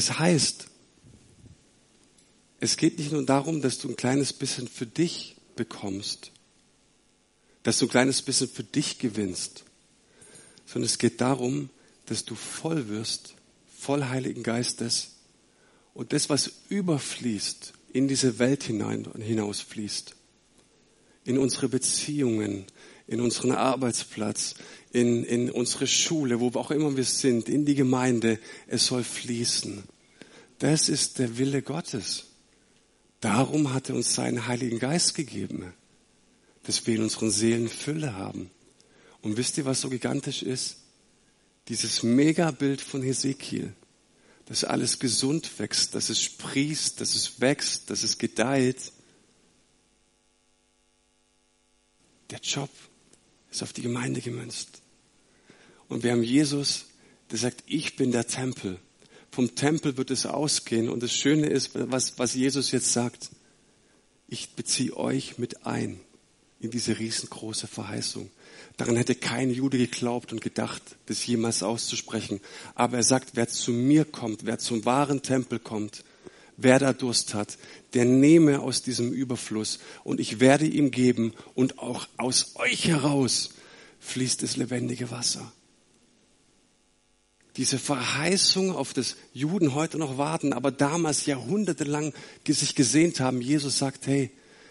Das 0.00 0.18
heißt, 0.18 0.66
es 2.58 2.78
geht 2.78 2.98
nicht 2.98 3.12
nur 3.12 3.26
darum, 3.26 3.60
dass 3.60 3.76
du 3.76 3.90
ein 3.90 3.96
kleines 3.96 4.32
bisschen 4.32 4.66
für 4.66 4.86
dich 4.86 5.36
bekommst, 5.56 6.32
dass 7.64 7.76
du 7.78 7.84
ein 7.84 7.90
kleines 7.90 8.22
bisschen 8.22 8.48
für 8.48 8.64
dich 8.64 8.98
gewinnst, 8.98 9.64
sondern 10.64 10.86
es 10.86 10.96
geht 10.96 11.20
darum, 11.20 11.68
dass 12.06 12.24
du 12.24 12.34
voll 12.34 12.88
wirst, 12.88 13.34
voll 13.78 14.04
Heiligen 14.04 14.42
Geistes 14.42 15.16
und 15.92 16.14
das, 16.14 16.30
was 16.30 16.50
überfließt, 16.70 17.74
in 17.92 18.08
diese 18.08 18.38
Welt 18.38 18.62
hinein 18.62 19.04
und 19.04 19.20
hinausfließt, 19.20 20.16
in 21.26 21.36
unsere 21.36 21.68
Beziehungen, 21.68 22.64
in 23.10 23.20
unseren 23.20 23.50
Arbeitsplatz, 23.50 24.54
in, 24.92 25.24
in 25.24 25.50
unsere 25.50 25.88
Schule, 25.88 26.38
wo 26.38 26.56
auch 26.56 26.70
immer 26.70 26.96
wir 26.96 27.02
sind, 27.02 27.48
in 27.48 27.64
die 27.64 27.74
Gemeinde, 27.74 28.38
es 28.68 28.86
soll 28.86 29.02
fließen. 29.02 29.82
Das 30.60 30.88
ist 30.88 31.18
der 31.18 31.36
Wille 31.36 31.60
Gottes. 31.60 32.26
Darum 33.18 33.74
hat 33.74 33.88
er 33.88 33.96
uns 33.96 34.14
seinen 34.14 34.46
Heiligen 34.46 34.78
Geist 34.78 35.16
gegeben, 35.16 35.74
dass 36.62 36.86
wir 36.86 36.94
in 36.94 37.02
unseren 37.02 37.32
Seelen 37.32 37.68
Fülle 37.68 38.14
haben. 38.14 38.48
Und 39.22 39.36
wisst 39.36 39.58
ihr, 39.58 39.64
was 39.64 39.80
so 39.80 39.90
gigantisch 39.90 40.44
ist? 40.44 40.76
Dieses 41.66 42.04
Megabild 42.04 42.80
von 42.80 43.02
Hesekiel, 43.02 43.72
dass 44.46 44.62
alles 44.62 45.00
gesund 45.00 45.58
wächst, 45.58 45.96
dass 45.96 46.10
es 46.10 46.22
sprießt, 46.22 47.00
dass 47.00 47.16
es 47.16 47.40
wächst, 47.40 47.90
dass 47.90 48.04
es 48.04 48.18
gedeiht. 48.18 48.92
Der 52.30 52.38
Job 52.38 52.70
ist 53.50 53.62
auf 53.62 53.72
die 53.72 53.82
Gemeinde 53.82 54.20
gemünzt. 54.20 54.82
Und 55.88 56.02
wir 56.02 56.12
haben 56.12 56.22
Jesus, 56.22 56.86
der 57.30 57.38
sagt, 57.38 57.64
ich 57.66 57.96
bin 57.96 58.12
der 58.12 58.26
Tempel. 58.26 58.78
Vom 59.30 59.54
Tempel 59.54 59.96
wird 59.96 60.10
es 60.10 60.26
ausgehen. 60.26 60.88
Und 60.88 61.02
das 61.02 61.12
Schöne 61.12 61.48
ist, 61.48 61.70
was, 61.74 62.18
was 62.18 62.34
Jesus 62.34 62.70
jetzt 62.70 62.92
sagt, 62.92 63.30
ich 64.28 64.50
beziehe 64.50 64.96
euch 64.96 65.38
mit 65.38 65.66
ein 65.66 66.00
in 66.60 66.70
diese 66.70 66.98
riesengroße 66.98 67.66
Verheißung. 67.66 68.30
Daran 68.76 68.96
hätte 68.96 69.14
kein 69.14 69.50
Jude 69.50 69.78
geglaubt 69.78 70.32
und 70.32 70.40
gedacht, 70.40 70.82
das 71.06 71.26
jemals 71.26 71.62
auszusprechen. 71.62 72.40
Aber 72.74 72.98
er 72.98 73.02
sagt, 73.02 73.30
wer 73.34 73.48
zu 73.48 73.72
mir 73.72 74.04
kommt, 74.04 74.44
wer 74.44 74.58
zum 74.58 74.84
wahren 74.84 75.22
Tempel 75.22 75.58
kommt, 75.58 76.04
wer 76.62 76.78
da 76.78 76.92
Durst 76.92 77.34
hat, 77.34 77.58
der 77.94 78.04
nehme 78.04 78.60
aus 78.60 78.82
diesem 78.82 79.12
Überfluss 79.12 79.80
und 80.04 80.20
ich 80.20 80.40
werde 80.40 80.66
ihm 80.66 80.90
geben 80.90 81.32
und 81.54 81.78
auch 81.78 82.08
aus 82.16 82.54
euch 82.56 82.88
heraus 82.88 83.50
fließt 84.00 84.42
das 84.42 84.56
lebendige 84.56 85.10
Wasser. 85.10 85.52
Diese 87.56 87.78
Verheißung, 87.78 88.74
auf 88.74 88.92
das 88.92 89.16
Juden 89.32 89.74
heute 89.74 89.98
noch 89.98 90.18
warten, 90.18 90.52
aber 90.52 90.70
damals 90.70 91.26
jahrhundertelang 91.26 92.14
sich 92.46 92.74
gesehnt 92.74 93.20
haben. 93.20 93.40
Jesus 93.40 93.78
sagt, 93.78 94.06
hey, 94.06 94.30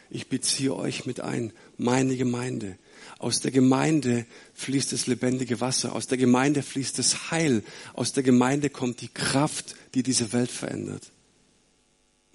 ich 0.09 0.27
beziehe 0.27 0.73
euch 0.73 1.05
mit 1.05 1.19
ein, 1.19 1.53
meine 1.77 2.15
Gemeinde. 2.15 2.77
Aus 3.19 3.41
der 3.41 3.51
Gemeinde 3.51 4.25
fließt 4.53 4.93
das 4.93 5.07
lebendige 5.07 5.59
Wasser, 5.59 5.93
aus 5.93 6.07
der 6.07 6.17
Gemeinde 6.17 6.63
fließt 6.63 6.97
das 6.97 7.31
Heil, 7.31 7.63
aus 7.93 8.13
der 8.13 8.23
Gemeinde 8.23 8.69
kommt 8.69 9.01
die 9.01 9.09
Kraft, 9.09 9.75
die 9.93 10.03
diese 10.03 10.31
Welt 10.31 10.51
verändert. 10.51 11.11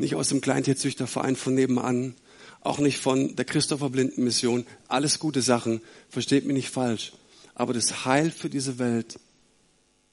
Nicht 0.05 0.17
aus 0.17 0.29
dem 0.29 0.43
Kleintierzüchterverein 0.43 1.35
von 1.35 1.55
nebenan, 1.55 2.15
auch 2.61 2.79
nicht 2.79 2.99
von 2.99 3.37
der 3.37 3.47
Christopher 3.47 3.89
Blinden 3.89 4.23
Mission. 4.23 4.67
Alles 4.87 5.19
gute 5.19 5.41
Sachen, 5.41 5.81
versteht 6.11 6.45
mich 6.45 6.53
nicht 6.53 6.69
falsch. 6.69 7.15
Aber 7.55 7.73
das 7.73 8.05
Heil 8.05 8.31
für 8.31 8.51
diese 8.51 8.79
Welt 8.79 9.19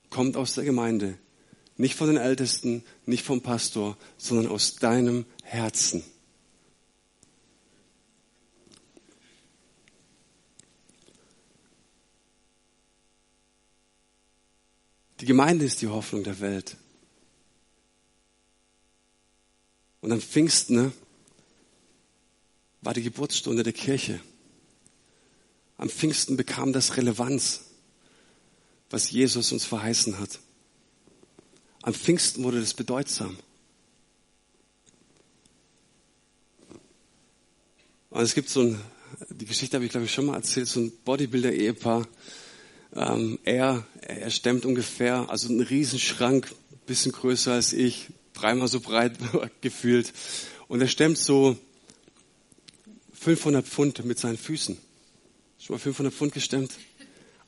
kommt 0.10 0.38
aus 0.38 0.54
der 0.54 0.64
Gemeinde. 0.64 1.18
Nicht 1.76 1.96
von 1.96 2.08
den 2.08 2.16
Ältesten, 2.16 2.86
nicht 3.06 3.26
vom 3.26 3.42
Pastor, 3.42 3.98
sondern 4.18 4.48
aus 4.48 4.76
deinem 4.76 5.26
Herzen. 5.44 6.06
Die 15.20 15.26
Gemeinde 15.26 15.66
ist 15.66 15.82
die 15.82 15.90
Hoffnung 15.90 16.24
der 16.24 16.40
Welt. 16.40 16.78
Und 20.02 20.12
am 20.12 20.20
Pfingsten 20.20 20.76
ne, 20.76 20.92
war 22.82 22.94
die 22.94 23.04
Geburtsstunde 23.04 23.64
der 23.64 23.74
Kirche. 23.74 24.20
Am 25.78 25.90
Pfingsten 25.90 26.38
bekam 26.38 26.74
das 26.74 26.98
Relevanz, 26.98 27.62
was 28.90 29.12
Jesus 29.12 29.52
uns 29.52 29.66
verheißen 29.66 30.20
hat. 30.20 30.40
Am 31.84 31.94
Pfingsten 31.94 32.44
wurde 32.44 32.60
das 32.60 32.74
bedeutsam. 32.74 33.38
Und 38.10 38.22
es 38.22 38.36
gibt 38.36 38.50
so 38.50 38.62
ein, 38.62 38.82
die 39.30 39.46
Geschichte 39.46 39.78
habe 39.78 39.86
ich 39.86 39.92
glaube 39.92 40.06
ich 40.06 40.14
schon 40.14 40.26
mal 40.26 40.36
erzählt, 40.36 40.68
so 40.68 40.82
ein 40.82 40.92
Bodybuilder-Ehepaar. 41.06 42.08
Ähm, 42.94 43.40
er, 43.44 43.86
er 44.02 44.30
stemmt 44.30 44.66
ungefähr, 44.66 45.30
also 45.30 45.48
einen 45.48 45.62
Riesenschrank, 45.62 46.54
bisschen 46.86 47.14
größer 47.14 47.54
als 47.54 47.72
ich, 47.72 48.10
dreimal 48.34 48.68
so 48.68 48.80
breit 48.80 49.14
gefühlt. 49.62 50.14
Und 50.68 50.82
er 50.82 50.88
stemmt 50.88 51.18
so 51.18 51.58
500 53.14 53.66
Pfund 53.66 54.06
mit 54.06 54.20
seinen 54.20 54.38
Füßen. 54.38 54.78
Schon 55.60 55.76
mal 55.76 55.80
500 55.80 56.14
Pfund 56.14 56.34
gestemmt? 56.34 56.72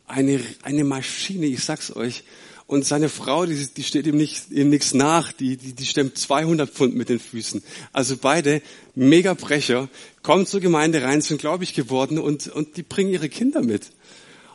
Eine, 0.05 0.39
eine 0.61 0.83
Maschine, 0.83 1.47
ich 1.47 1.63
sag's 1.63 1.95
euch. 1.95 2.23
Und 2.67 2.85
seine 2.85 3.09
Frau, 3.09 3.45
die, 3.45 3.67
die 3.67 3.83
steht 3.83 4.07
ihm 4.07 4.15
nicht, 4.15 4.51
ihm 4.51 4.69
nichts 4.69 4.93
nach, 4.93 5.31
die, 5.31 5.57
die, 5.57 5.73
die 5.73 5.85
stemmt 5.85 6.17
200 6.17 6.69
Pfund 6.69 6.95
mit 6.95 7.09
den 7.09 7.19
Füßen. 7.19 7.63
Also 7.91 8.17
beide 8.17 8.61
mega 8.95 9.33
Brecher, 9.33 9.89
kommen 10.21 10.45
zur 10.45 10.59
Gemeinde 10.61 11.03
rein, 11.03 11.21
sind 11.21 11.41
gläubig 11.41 11.73
geworden 11.73 12.19
und, 12.19 12.47
und 12.47 12.77
die 12.77 12.83
bringen 12.83 13.11
ihre 13.11 13.29
Kinder 13.29 13.61
mit. 13.61 13.91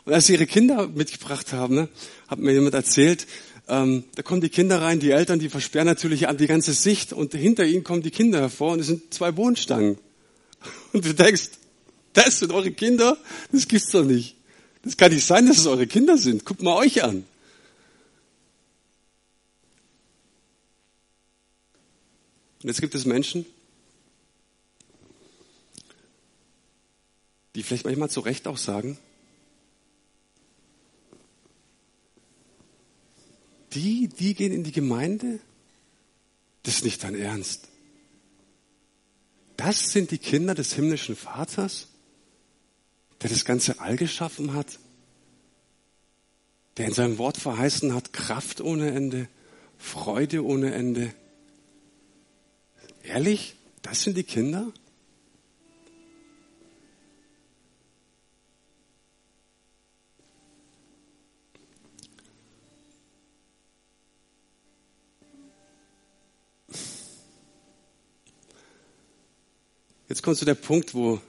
Und 0.04 0.14
als 0.14 0.26
sie 0.26 0.34
ihre 0.34 0.46
Kinder 0.46 0.88
mitgebracht 0.88 1.52
haben, 1.52 1.74
ne, 1.74 1.88
hat 2.28 2.38
mir 2.38 2.52
jemand 2.52 2.74
erzählt, 2.74 3.26
ähm, 3.68 4.04
da 4.14 4.22
kommen 4.22 4.40
die 4.40 4.48
Kinder 4.48 4.80
rein, 4.80 4.98
die 4.98 5.10
Eltern, 5.10 5.38
die 5.38 5.50
versperren 5.50 5.86
natürlich 5.86 6.26
die 6.26 6.46
ganze 6.46 6.72
Sicht 6.72 7.12
und 7.12 7.34
hinter 7.34 7.64
ihnen 7.64 7.84
kommen 7.84 8.02
die 8.02 8.10
Kinder 8.10 8.40
hervor 8.40 8.72
und 8.72 8.80
es 8.80 8.86
sind 8.86 9.12
zwei 9.12 9.36
Wohnstangen. 9.36 9.98
Und 10.92 11.04
du 11.04 11.14
denkst, 11.14 11.50
das 12.14 12.40
sind 12.40 12.50
eure 12.50 12.72
Kinder? 12.72 13.16
Das 13.52 13.68
gibt's 13.68 13.90
doch 13.90 14.04
nicht. 14.04 14.34
Das 14.82 14.96
kann 14.96 15.12
nicht 15.12 15.24
sein, 15.24 15.46
dass 15.46 15.58
es 15.58 15.66
eure 15.66 15.86
Kinder 15.86 16.18
sind. 16.18 16.44
Guckt 16.44 16.62
mal 16.62 16.74
euch 16.74 17.04
an. 17.04 17.24
Und 22.62 22.68
jetzt 22.68 22.80
gibt 22.80 22.94
es 22.94 23.04
Menschen, 23.04 23.46
die 27.54 27.62
vielleicht 27.62 27.84
manchmal 27.84 28.10
zu 28.10 28.20
Recht 28.20 28.48
auch 28.48 28.56
sagen, 28.56 28.98
die, 33.74 34.08
die 34.08 34.34
gehen 34.34 34.52
in 34.52 34.64
die 34.64 34.72
Gemeinde? 34.72 35.40
Das 36.62 36.76
ist 36.76 36.84
nicht 36.84 37.02
dein 37.04 37.14
Ernst. 37.14 37.68
Das 39.56 39.90
sind 39.90 40.10
die 40.10 40.18
Kinder 40.18 40.54
des 40.54 40.72
himmlischen 40.74 41.16
Vaters, 41.16 41.88
der 43.22 43.30
das 43.30 43.44
ganze 43.44 43.80
All 43.80 43.96
geschaffen 43.96 44.54
hat, 44.54 44.78
der 46.76 46.86
in 46.86 46.94
seinem 46.94 47.18
Wort 47.18 47.36
verheißen 47.36 47.94
hat, 47.94 48.12
Kraft 48.12 48.60
ohne 48.60 48.92
Ende, 48.92 49.28
Freude 49.76 50.44
ohne 50.44 50.72
Ende. 50.72 51.12
Ehrlich? 53.02 53.56
Das 53.82 54.02
sind 54.02 54.16
die 54.16 54.24
Kinder? 54.24 54.72
Jetzt 70.08 70.22
kommt 70.22 70.38
zu 70.38 70.46
der 70.46 70.54
Punkt, 70.54 70.94
wo, 70.94 71.20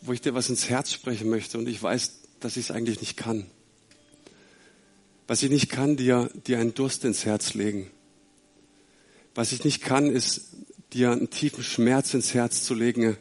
wo 0.00 0.12
ich 0.12 0.20
dir 0.20 0.34
was 0.34 0.48
ins 0.48 0.68
Herz 0.68 0.92
sprechen 0.92 1.28
möchte 1.28 1.58
und 1.58 1.68
ich 1.68 1.82
weiß, 1.82 2.20
dass 2.38 2.56
ich 2.56 2.66
es 2.66 2.70
eigentlich 2.70 3.00
nicht 3.00 3.16
kann. 3.16 3.46
Was 5.26 5.42
ich 5.42 5.50
nicht 5.50 5.68
kann, 5.68 5.96
dir, 5.96 6.30
dir 6.46 6.60
einen 6.60 6.72
Durst 6.72 7.04
ins 7.04 7.24
Herz 7.24 7.54
legen. 7.54 7.90
Was 9.34 9.50
ich 9.50 9.64
nicht 9.64 9.82
kann, 9.82 10.08
ist 10.08 10.52
dir 10.92 11.10
einen 11.10 11.30
tiefen 11.30 11.64
Schmerz 11.64 12.14
ins 12.14 12.32
Herz 12.32 12.62
zu 12.62 12.74
legen, 12.74 13.16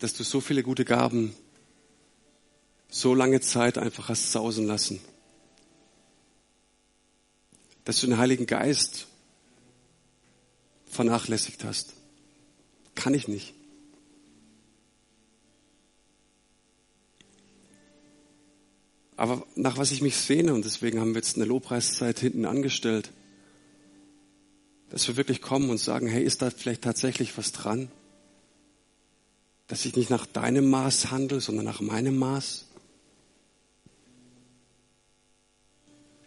dass 0.00 0.14
du 0.14 0.24
so 0.24 0.40
viele 0.40 0.62
gute 0.62 0.86
Gaben 0.86 1.34
so 2.88 3.14
lange 3.14 3.42
Zeit 3.42 3.76
einfach 3.76 4.08
hast 4.08 4.32
sausen 4.32 4.66
lassen. 4.66 4.98
Dass 7.84 8.00
du 8.00 8.06
den 8.06 8.16
Heiligen 8.16 8.46
Geist 8.46 9.08
vernachlässigt 10.86 11.64
hast. 11.64 11.92
Kann 12.94 13.14
ich 13.14 13.28
nicht. 13.28 13.54
Aber 19.16 19.46
nach 19.54 19.78
was 19.78 19.92
ich 19.92 20.02
mich 20.02 20.16
sehne, 20.16 20.52
und 20.52 20.64
deswegen 20.64 20.98
haben 20.98 21.10
wir 21.10 21.20
jetzt 21.20 21.36
eine 21.36 21.44
Lobpreiszeit 21.44 22.18
hinten 22.18 22.44
angestellt, 22.44 23.12
dass 24.90 25.06
wir 25.06 25.16
wirklich 25.16 25.40
kommen 25.40 25.70
und 25.70 25.78
sagen, 25.78 26.06
hey, 26.06 26.22
ist 26.24 26.42
da 26.42 26.50
vielleicht 26.50 26.82
tatsächlich 26.82 27.38
was 27.38 27.52
dran? 27.52 27.88
Dass 29.68 29.84
ich 29.86 29.96
nicht 29.96 30.10
nach 30.10 30.26
deinem 30.26 30.68
Maß 30.68 31.10
handle, 31.10 31.40
sondern 31.40 31.64
nach 31.64 31.80
meinem 31.80 32.18
Maß? 32.18 32.66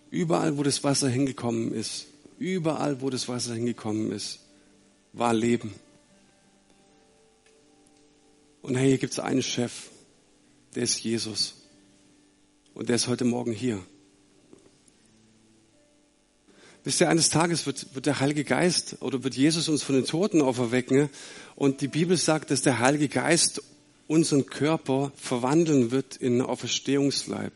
Überall, 0.10 0.58
wo 0.58 0.64
das 0.64 0.84
Wasser 0.84 1.10
hingekommen 1.10 1.74
ist, 1.74 2.08
überall, 2.40 3.02
wo 3.02 3.10
das 3.10 3.28
Wasser 3.28 3.56
hingekommen 3.56 4.12
ist, 4.12 4.40
war 5.12 5.34
Leben. 5.34 5.74
Und 8.66 8.74
hey, 8.74 8.88
hier 8.88 8.98
gibt 8.98 9.14
es 9.14 9.20
einen 9.20 9.44
Chef, 9.44 9.92
der 10.74 10.82
ist 10.82 11.04
Jesus. 11.04 11.54
Und 12.74 12.90
der 12.90 12.96
ist 12.96 13.08
heute 13.08 13.24
Morgen 13.24 13.52
hier. 13.52 13.80
Wisst 16.84 17.00
ihr, 17.00 17.08
eines 17.08 17.30
Tages 17.30 17.68
wird, 17.68 17.94
wird 17.94 18.08
der 18.08 18.20
Heilige 18.20 18.44
Geist 18.44 18.98
oder 19.02 19.24
wird 19.24 19.36
Jesus 19.36 19.70
uns 19.70 19.84
von 19.84 19.94
den 19.94 20.06
Toten 20.06 20.42
auferwecken. 20.42 21.12
Und 21.56 21.82
die 21.82 21.88
Bibel 21.88 22.18
sagt, 22.18 22.50
dass 22.50 22.64
der 22.64 22.80
Heilige 22.80 23.08
Geist 23.08 23.62
unseren 24.08 24.48
Körper 24.48 25.12
verwandeln 25.16 25.92
wird 25.92 26.16
in 26.16 26.42
Auferstehungsleib. 26.42 27.54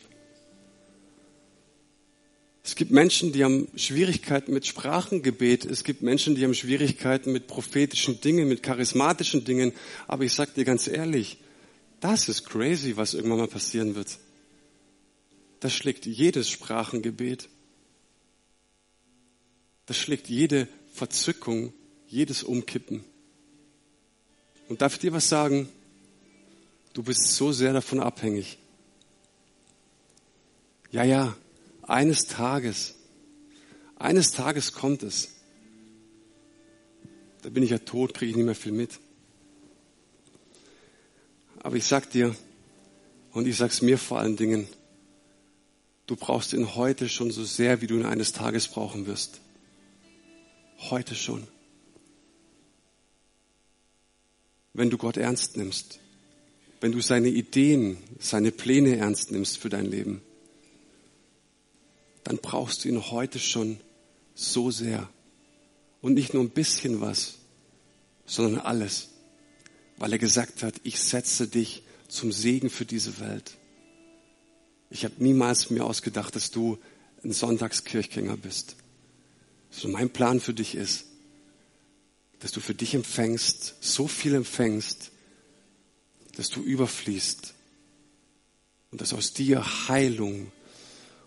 Es 2.64 2.76
gibt 2.76 2.92
Menschen, 2.92 3.32
die 3.32 3.44
haben 3.44 3.68
Schwierigkeiten 3.76 4.54
mit 4.54 4.68
Sprachengebet. 4.68 5.66
Es 5.66 5.84
gibt 5.84 6.02
Menschen, 6.02 6.36
die 6.36 6.44
haben 6.44 6.54
Schwierigkeiten 6.54 7.32
mit 7.32 7.48
prophetischen 7.48 8.20
Dingen, 8.22 8.48
mit 8.48 8.64
charismatischen 8.64 9.46
Dingen. 9.46 9.74
Aber 10.08 10.24
ich 10.24 10.34
sage 10.34 10.52
dir 10.56 10.66
ganz 10.66 10.88
ehrlich, 10.88 11.38
das 12.00 12.30
ist 12.30 12.46
crazy, 12.46 12.96
was 12.98 13.14
irgendwann 13.14 13.40
mal 13.40 13.48
passieren 13.48 13.96
wird. 13.96 14.20
Das 15.60 15.74
schlägt 15.74 16.06
jedes 16.06 16.50
Sprachengebet. 16.50 17.50
Das 19.86 19.98
schlägt 19.98 20.28
jede 20.30 20.68
Verzückung, 20.94 21.74
jedes 22.08 22.44
Umkippen. 22.44 23.04
Und 24.68 24.82
darf 24.82 24.94
ich 24.94 25.00
dir 25.00 25.14
was 25.14 25.28
sagen? 25.28 25.68
Du 26.94 27.04
bist 27.04 27.36
so 27.36 27.52
sehr 27.52 27.74
davon 27.74 28.00
abhängig. 28.00 28.58
Ja, 30.92 31.04
ja, 31.04 31.36
eines 31.90 32.26
Tages, 32.28 32.96
eines 33.96 34.32
Tages 34.32 34.74
kommt 34.74 35.04
es. 35.04 35.30
Da 37.42 37.50
bin 37.50 37.64
ich 37.64 37.72
ja 37.72 37.80
tot, 37.80 38.14
kriege 38.14 38.32
ich 38.32 38.36
nicht 38.38 38.46
mehr 38.46 38.56
viel 38.56 38.72
mit. 38.72 39.00
Aber 41.60 41.76
ich 41.76 41.86
sag 41.86 42.10
dir, 42.12 42.36
und 43.32 43.48
ich 43.48 43.58
sag's 43.58 43.82
mir 43.82 43.98
vor 43.98 44.20
allen 44.20 44.36
Dingen, 44.36 44.68
Du 46.10 46.16
brauchst 46.16 46.54
ihn 46.54 46.74
heute 46.74 47.08
schon 47.08 47.30
so 47.30 47.44
sehr, 47.44 47.82
wie 47.82 47.88
du 47.88 47.94
ihn 47.94 48.06
eines 48.08 48.32
Tages 48.32 48.68
brauchen 48.68 49.06
wirst. 49.06 49.42
Heute 50.90 51.14
schon. 51.14 51.48
Wenn 54.74 54.90
du 54.90 54.98
Gott 54.98 55.18
ernst 55.18 55.56
nimmst, 55.56 56.00
wenn 56.82 56.94
du 56.94 57.00
seine 57.00 57.28
Ideen, 57.28 57.98
seine 58.18 58.52
Pläne 58.52 58.98
ernst 58.98 59.30
nimmst 59.30 59.60
für 59.60 59.70
dein 59.70 59.86
Leben, 59.86 60.24
dann 62.24 62.38
brauchst 62.38 62.84
du 62.84 62.90
ihn 62.90 63.12
heute 63.12 63.40
schon 63.40 63.80
so 64.36 64.72
sehr. 64.72 65.10
Und 66.02 66.14
nicht 66.14 66.34
nur 66.34 66.44
ein 66.44 66.50
bisschen 66.50 67.02
was, 67.02 67.36
sondern 68.26 68.62
alles. 68.62 69.10
Weil 69.98 70.14
er 70.14 70.20
gesagt 70.20 70.64
hat, 70.64 70.76
ich 70.84 71.00
setze 71.00 71.48
dich 71.48 71.84
zum 72.08 72.32
Segen 72.32 72.70
für 72.70 72.86
diese 72.86 73.20
Welt. 73.20 73.58
Ich 74.90 75.04
habe 75.04 75.16
niemals 75.18 75.70
mir 75.70 75.86
ausgedacht, 75.86 76.36
dass 76.36 76.52
du 76.52 76.78
ein 77.24 77.32
Sonntagskirchgänger 77.32 78.38
bist. 78.38 78.76
So 79.70 79.88
mein 79.88 80.10
Plan 80.10 80.40
für 80.40 80.54
dich 80.54 80.76
ist, 80.76 81.06
dass 82.40 82.52
du 82.52 82.62
für 82.62 82.74
dich 82.74 82.96
empfängst, 82.96 83.76
so 83.82 84.08
viel 84.08 84.34
empfängst, 84.34 85.12
dass 86.38 86.50
du 86.50 86.62
überfließt 86.62 87.54
und 88.92 89.02
dass 89.02 89.14
aus 89.14 89.34
dir 89.34 89.88
Heilung 89.88 90.52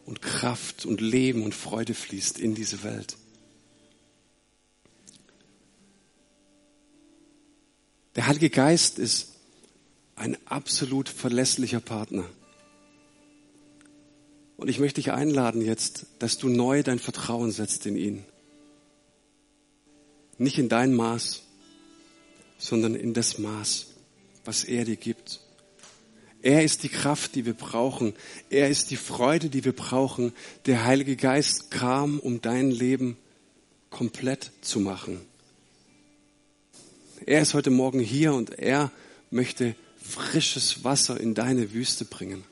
und 0.06 0.22
Kraft 0.22 0.84
und 0.84 1.00
Leben 1.00 1.44
und 1.44 1.54
Freude 1.54 1.94
fließt 1.94 2.38
in 2.38 2.54
diese 2.54 2.82
Welt. 2.82 3.16
Der 8.16 8.26
Heilige 8.26 8.50
Geist 8.50 8.98
ist 8.98 9.28
ein 10.16 10.36
absolut 10.46 11.08
verlässlicher 11.08 11.80
Partner. 11.80 12.24
Und 14.56 14.68
ich 14.68 14.78
möchte 14.78 15.00
dich 15.00 15.12
einladen 15.12 15.62
jetzt, 15.62 16.06
dass 16.18 16.38
du 16.38 16.48
neu 16.48 16.82
dein 16.82 16.98
Vertrauen 16.98 17.50
setzt 17.50 17.86
in 17.86 17.96
ihn. 17.96 18.24
Nicht 20.38 20.58
in 20.58 20.68
dein 20.68 20.94
Maß, 20.94 21.42
sondern 22.58 22.94
in 22.94 23.14
das 23.14 23.38
Maß, 23.38 23.86
was 24.44 24.64
er 24.64 24.84
dir 24.84 24.96
gibt. 24.96 25.40
Er 26.42 26.64
ist 26.64 26.82
die 26.82 26.88
Kraft, 26.88 27.36
die 27.36 27.46
wir 27.46 27.54
brauchen. 27.54 28.14
Er 28.50 28.68
ist 28.68 28.90
die 28.90 28.96
Freude, 28.96 29.48
die 29.48 29.64
wir 29.64 29.74
brauchen. 29.74 30.32
Der 30.66 30.84
Heilige 30.84 31.16
Geist 31.16 31.70
kam, 31.70 32.18
um 32.18 32.42
dein 32.42 32.70
Leben 32.70 33.16
komplett 33.90 34.50
zu 34.60 34.80
machen. 34.80 35.20
Er 37.24 37.42
ist 37.42 37.54
heute 37.54 37.70
Morgen 37.70 38.00
hier 38.00 38.34
und 38.34 38.58
er 38.58 38.90
möchte 39.30 39.76
frisches 40.02 40.82
Wasser 40.82 41.20
in 41.20 41.34
deine 41.34 41.72
Wüste 41.72 42.04
bringen. 42.04 42.42